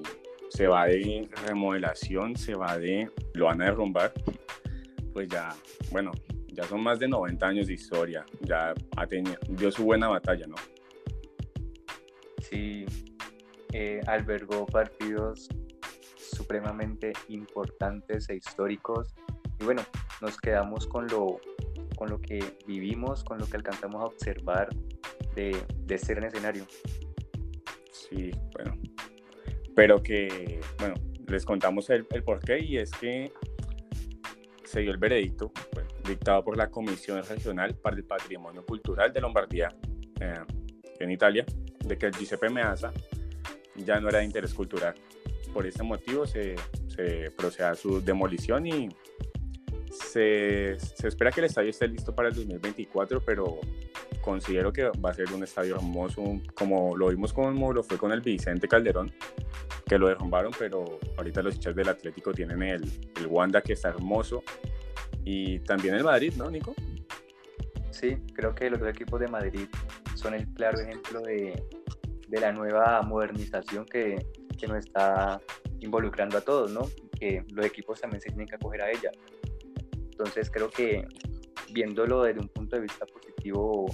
se 0.49 0.67
va 0.67 0.85
de 0.85 1.27
remodelación, 1.47 2.35
se 2.35 2.53
va 2.53 2.77
de, 2.77 3.09
lo 3.33 3.45
van 3.45 3.63
a 3.63 3.65
derrumbar, 3.65 4.13
pues 5.11 5.27
ya, 5.27 5.49
bueno, 5.89 6.11
ya 6.49 6.65
son 6.65 6.83
más 6.83 6.99
de 6.99 7.07
90 7.07 7.47
años 7.47 7.65
de 7.65 7.73
historia, 7.73 8.23
ya 8.41 8.75
ha 8.95 9.07
tenido, 9.07 9.39
dio 9.49 9.71
su 9.71 9.83
buena 9.85 10.07
batalla, 10.07 10.45
¿no? 10.45 10.55
Sí, 12.49 12.85
eh, 13.73 14.01
albergó 14.07 14.65
partidos 14.65 15.49
supremamente 16.15 17.13
importantes 17.27 18.29
e 18.29 18.35
históricos. 18.35 19.13
Y 19.59 19.65
bueno, 19.65 19.81
nos 20.21 20.37
quedamos 20.37 20.87
con 20.87 21.07
lo, 21.07 21.39
con 21.97 22.09
lo 22.09 22.21
que 22.21 22.57
vivimos, 22.65 23.23
con 23.23 23.39
lo 23.39 23.47
que 23.47 23.57
alcanzamos 23.57 24.01
a 24.01 24.05
observar 24.05 24.69
de, 25.35 25.57
de 25.85 25.95
este 25.95 26.13
gran 26.13 26.27
escenario. 26.27 26.65
Sí, 27.91 28.31
bueno, 28.53 28.77
pero 29.75 30.01
que, 30.01 30.61
bueno, 30.79 30.95
les 31.27 31.43
contamos 31.43 31.89
el, 31.89 32.07
el 32.11 32.23
porqué 32.23 32.59
y 32.63 32.77
es 32.77 32.91
que 32.91 33.33
se 34.63 34.81
dio 34.81 34.91
el 34.91 34.97
veredicto 34.97 35.51
dictado 36.07 36.43
por 36.43 36.55
la 36.55 36.69
Comisión 36.69 37.21
Regional 37.23 37.75
para 37.75 37.97
el 37.97 38.05
Patrimonio 38.05 38.65
Cultural 38.65 39.11
de 39.11 39.19
Lombardía 39.19 39.75
eh, 40.21 40.33
en 40.99 41.11
Italia 41.11 41.45
de 41.87 41.97
que 41.97 42.07
el 42.07 42.13
Giuseppe 42.13 42.49
Meazza 42.49 42.91
ya 43.75 43.99
no 43.99 44.09
era 44.09 44.19
de 44.19 44.25
interés 44.25 44.53
cultural. 44.53 44.95
Por 45.53 45.65
este 45.65 45.83
motivo 45.83 46.25
se, 46.25 46.55
se 46.87 47.31
procede 47.31 47.67
a 47.67 47.75
su 47.75 48.01
demolición 48.01 48.67
y 48.67 48.89
se, 49.91 50.77
se, 50.79 51.07
espera 51.07 51.31
que 51.31 51.41
el 51.41 51.45
estadio 51.45 51.69
esté 51.69 51.87
listo 51.87 52.13
para 52.13 52.29
el 52.29 52.35
2024, 52.35 53.21
pero 53.21 53.59
considero 54.21 54.73
que 54.73 54.83
va 54.83 55.11
a 55.11 55.13
ser 55.13 55.31
un 55.31 55.43
estadio 55.43 55.75
hermoso, 55.75 56.41
como 56.53 56.95
lo 56.95 57.07
vimos 57.09 57.33
como 57.33 57.71
lo 57.71 57.83
fue 57.83 57.97
con 57.97 58.11
el 58.11 58.21
Vicente 58.21 58.67
Calderón, 58.67 59.11
que 59.85 59.97
lo 59.97 60.07
derrumbaron, 60.07 60.51
pero 60.57 60.99
ahorita 61.17 61.41
los 61.41 61.55
hinchas 61.55 61.75
del 61.75 61.89
Atlético 61.89 62.33
tienen 62.33 62.61
el, 62.61 62.83
el 63.17 63.27
Wanda 63.27 63.61
que 63.61 63.73
está 63.73 63.89
hermoso 63.89 64.43
y 65.23 65.59
también 65.59 65.95
el 65.95 66.03
Madrid, 66.03 66.33
¿no, 66.35 66.49
Nico? 66.49 66.75
Sí, 67.91 68.17
creo 68.33 68.53
que 68.53 68.69
los 68.69 68.79
dos 68.79 68.89
equipos 68.89 69.19
de 69.19 69.27
Madrid 69.27 69.67
son 70.17 70.33
el 70.33 70.47
claro 70.53 70.79
ejemplo 70.79 71.21
de, 71.21 71.63
de 72.27 72.39
la 72.39 72.51
nueva 72.51 73.01
modernización 73.01 73.85
que, 73.85 74.25
que 74.57 74.67
nos 74.67 74.77
está 74.79 75.41
involucrando 75.79 76.37
a 76.37 76.41
todos, 76.41 76.71
¿no? 76.71 76.81
Que 77.19 77.43
los 77.53 77.65
equipos 77.65 78.01
también 78.01 78.21
se 78.21 78.29
tienen 78.29 78.47
que 78.47 78.55
acoger 78.55 78.81
a 78.81 78.91
ella. 78.91 79.11
Entonces 80.11 80.49
creo 80.49 80.69
que 80.69 81.07
viéndolo 81.71 82.23
desde 82.23 82.39
un 82.39 82.49
punto 82.49 82.75
de 82.75 82.81
vista 82.81 83.05
positivo 83.05 83.85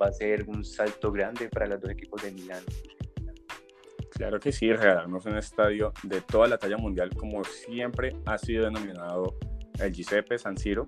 va 0.00 0.06
a 0.06 0.12
ser 0.12 0.44
un 0.48 0.64
salto 0.64 1.12
grande 1.12 1.48
para 1.48 1.66
los 1.66 1.80
dos 1.80 1.90
equipos 1.90 2.22
de 2.22 2.32
Milán. 2.32 2.64
Claro 4.10 4.38
que 4.40 4.52
sí, 4.52 4.72
regalarnos 4.72 5.24
un 5.26 5.36
estadio 5.36 5.92
de 6.02 6.20
toda 6.20 6.46
la 6.46 6.58
talla 6.58 6.76
mundial, 6.76 7.10
como 7.16 7.42
siempre 7.44 8.16
ha 8.26 8.38
sido 8.38 8.64
denominado 8.64 9.36
el 9.78 9.92
Giuseppe 9.92 10.38
San 10.38 10.56
Siro. 10.56 10.86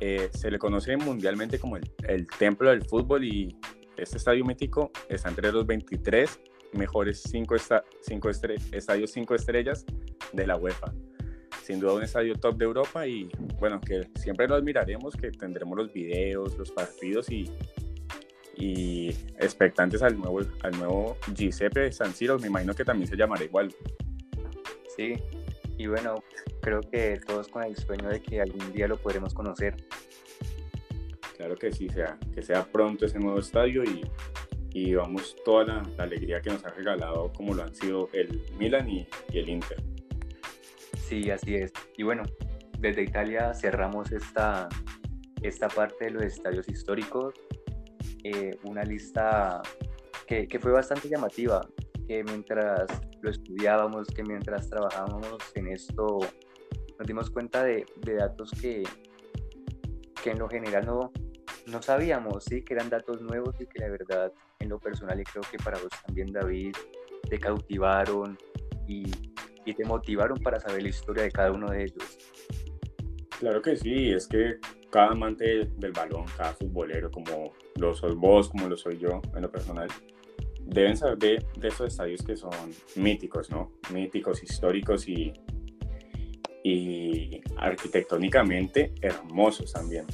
Eh, 0.00 0.28
se 0.32 0.50
le 0.50 0.58
conoce 0.58 0.96
mundialmente 0.96 1.58
como 1.60 1.76
el, 1.76 1.90
el, 2.08 2.26
templo 2.26 2.70
del 2.70 2.82
fútbol 2.84 3.24
y 3.24 3.56
este 3.96 4.16
estadio 4.16 4.44
mítico 4.44 4.90
está 5.08 5.28
entre 5.28 5.52
los 5.52 5.66
23 5.66 6.40
mejores 6.72 7.22
5 7.22 7.56
cinco 8.00 8.30
estadios 8.30 9.10
5 9.12 9.34
estrellas 9.34 9.84
de 10.32 10.46
la 10.46 10.56
UEFA. 10.56 10.92
Sin 11.62 11.78
duda 11.80 11.94
un 11.94 12.02
estadio 12.02 12.34
top 12.34 12.56
de 12.56 12.64
Europa 12.64 13.06
y 13.06 13.30
bueno, 13.60 13.80
que 13.80 14.08
siempre 14.16 14.48
lo 14.48 14.54
admiraremos, 14.56 15.14
que 15.14 15.30
tendremos 15.30 15.76
los 15.76 15.92
videos, 15.92 16.56
los 16.58 16.72
partidos 16.72 17.30
y 17.30 17.50
y 18.56 19.08
expectantes 19.38 20.02
al 20.02 20.18
nuevo, 20.18 20.40
al 20.62 20.78
nuevo 20.78 21.16
Giuseppe 21.34 21.90
San 21.92 22.14
Siro, 22.14 22.38
me 22.38 22.48
imagino 22.48 22.74
que 22.74 22.84
también 22.84 23.08
se 23.08 23.16
llamará 23.16 23.44
igual. 23.44 23.74
Sí, 24.96 25.14
y 25.78 25.86
bueno, 25.86 26.22
creo 26.60 26.80
que 26.80 27.18
todos 27.26 27.48
con 27.48 27.64
el 27.64 27.76
sueño 27.76 28.08
de 28.08 28.20
que 28.20 28.40
algún 28.40 28.72
día 28.72 28.86
lo 28.86 28.96
podremos 28.98 29.34
conocer. 29.34 29.76
Claro 31.42 31.56
que 31.56 31.72
sí, 31.72 31.88
sea, 31.88 32.16
que 32.32 32.40
sea 32.40 32.62
pronto 32.62 33.04
ese 33.04 33.18
nuevo 33.18 33.40
estadio 33.40 33.82
y, 33.82 34.08
y 34.72 34.94
vamos 34.94 35.34
toda 35.44 35.64
la, 35.64 35.82
alegría 35.98 36.40
que 36.40 36.50
nos 36.50 36.64
ha 36.64 36.68
regalado 36.68 37.32
como 37.32 37.52
lo 37.52 37.64
han 37.64 37.74
sido 37.74 38.08
el 38.12 38.40
Milan 38.60 38.88
y, 38.88 39.08
y 39.32 39.40
el 39.40 39.48
Inter. 39.48 39.82
Sí, 40.98 41.32
así 41.32 41.56
es. 41.56 41.72
Y 41.96 42.04
bueno, 42.04 42.22
desde 42.78 43.02
Italia 43.02 43.52
cerramos 43.54 44.12
esta, 44.12 44.68
esta 45.42 45.66
parte 45.66 46.04
de 46.04 46.10
los 46.12 46.22
estadios 46.22 46.68
históricos 46.68 47.34
eh, 48.22 48.56
una 48.62 48.84
lista 48.84 49.62
que, 50.28 50.46
que, 50.46 50.60
fue 50.60 50.70
bastante 50.70 51.08
llamativa, 51.08 51.60
que 52.06 52.22
mientras 52.22 52.86
lo 53.20 53.30
estudiábamos, 53.30 54.06
que 54.14 54.22
mientras 54.22 54.70
trabajábamos 54.70 55.38
en 55.56 55.66
esto, 55.72 56.20
nos 57.00 57.08
dimos 57.08 57.30
cuenta 57.30 57.64
de, 57.64 57.84
de 57.96 58.14
datos 58.14 58.52
que, 58.52 58.84
que 60.22 60.30
en 60.30 60.38
lo 60.38 60.48
general 60.48 60.86
no, 60.86 61.12
no 61.72 61.82
sabíamos, 61.82 62.44
¿sí? 62.44 62.62
que 62.62 62.74
eran 62.74 62.90
datos 62.90 63.20
nuevos 63.20 63.56
y 63.60 63.66
que 63.66 63.80
la 63.80 63.88
verdad, 63.88 64.32
en 64.60 64.68
lo 64.68 64.78
personal, 64.78 65.18
y 65.18 65.24
creo 65.24 65.42
que 65.50 65.58
para 65.58 65.78
vos 65.78 65.90
también, 66.06 66.30
David, 66.30 66.76
te 67.28 67.38
cautivaron 67.38 68.38
y, 68.86 69.10
y 69.64 69.74
te 69.74 69.84
motivaron 69.84 70.38
para 70.38 70.60
saber 70.60 70.82
la 70.82 70.90
historia 70.90 71.24
de 71.24 71.30
cada 71.30 71.50
uno 71.50 71.70
de 71.70 71.84
ellos. 71.84 72.18
Claro 73.40 73.60
que 73.62 73.76
sí, 73.76 74.12
es 74.12 74.28
que 74.28 74.58
cada 74.90 75.08
amante 75.08 75.64
del 75.76 75.92
balón, 75.92 76.26
cada 76.36 76.52
futbolero, 76.52 77.10
como 77.10 77.54
lo 77.76 77.94
soy 77.94 78.14
vos, 78.14 78.50
como 78.50 78.68
lo 78.68 78.76
soy 78.76 78.98
yo 78.98 79.20
en 79.34 79.42
lo 79.42 79.50
personal, 79.50 79.88
deben 80.60 80.96
saber 80.96 81.18
de, 81.18 81.46
de 81.58 81.68
esos 81.68 81.88
estadios 81.88 82.22
que 82.22 82.36
son 82.36 82.52
míticos, 82.94 83.50
¿no? 83.50 83.72
Míticos, 83.92 84.42
históricos 84.42 85.08
y, 85.08 85.32
y 86.62 87.40
arquitectónicamente 87.56 88.94
hermosos 89.00 89.72
también. 89.72 90.06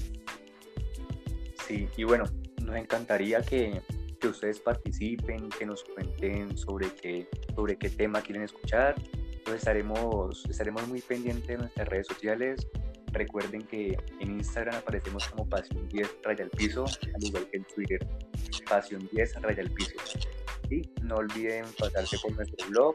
Sí, 1.68 1.88
y 1.96 2.04
bueno, 2.04 2.24
nos 2.64 2.76
encantaría 2.76 3.42
que, 3.42 3.80
que 4.20 4.28
ustedes 4.28 4.58
participen, 4.58 5.48
que 5.50 5.66
nos 5.66 5.84
cuenten 5.84 6.56
sobre 6.56 6.92
qué, 6.94 7.28
sobre 7.54 7.76
qué 7.76 7.90
tema 7.90 8.20
quieren 8.20 8.42
escuchar. 8.42 8.96
Entonces 9.14 9.60
estaremos, 9.60 10.44
estaremos 10.50 10.88
muy 10.88 11.00
pendientes 11.00 11.46
de 11.46 11.58
nuestras 11.58 11.88
redes 11.88 12.06
sociales 12.08 12.66
Recuerden 13.12 13.62
que 13.62 13.96
en 14.20 14.32
Instagram 14.32 14.74
aparecemos 14.76 15.26
como 15.28 15.48
Pasión 15.48 15.88
10 15.88 16.18
Raya 16.22 16.44
al 16.44 16.50
Piso, 16.50 16.84
al 16.84 17.24
igual 17.24 17.48
que 17.50 17.56
en 17.56 17.64
Twitter, 17.64 18.06
Pasión 18.68 19.08
10 19.12 19.40
Raya 19.42 19.62
al 19.62 19.70
Piso. 19.70 19.94
Y 20.70 20.82
no 21.02 21.14
olviden 21.16 21.64
pasarse 21.78 22.18
por 22.18 22.36
nuestro 22.36 22.68
blog, 22.68 22.94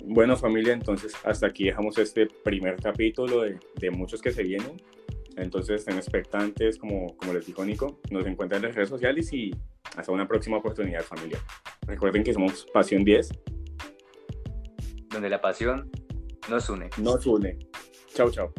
Bueno 0.08 0.36
familia, 0.36 0.72
entonces 0.72 1.14
hasta 1.24 1.46
aquí 1.46 1.64
dejamos 1.64 1.98
este 1.98 2.26
primer 2.26 2.76
capítulo 2.76 3.42
de, 3.42 3.58
de 3.80 3.90
muchos 3.90 4.20
que 4.20 4.30
se 4.30 4.42
vienen. 4.42 4.76
Entonces 5.36 5.80
estén 5.80 5.96
expectantes, 5.96 6.78
como, 6.78 7.16
como 7.16 7.34
les 7.34 7.46
dijo 7.46 7.64
Nico, 7.64 8.00
nos 8.10 8.26
encuentran 8.26 8.62
en 8.62 8.68
las 8.68 8.74
redes 8.74 8.88
sociales 8.88 9.32
y 9.32 9.50
hasta 9.96 10.12
una 10.12 10.26
próxima 10.26 10.58
oportunidad 10.58 11.02
familia. 11.02 11.38
Recuerden 11.86 12.24
que 12.24 12.32
somos 12.32 12.66
Pasión 12.72 13.04
10. 13.04 13.30
Donde 15.10 15.30
la 15.30 15.40
pasión 15.40 15.90
nos 16.48 16.68
une. 16.68 16.90
Nos 16.98 17.26
une. 17.26 17.58
Chao, 18.14 18.30
chao. 18.30 18.52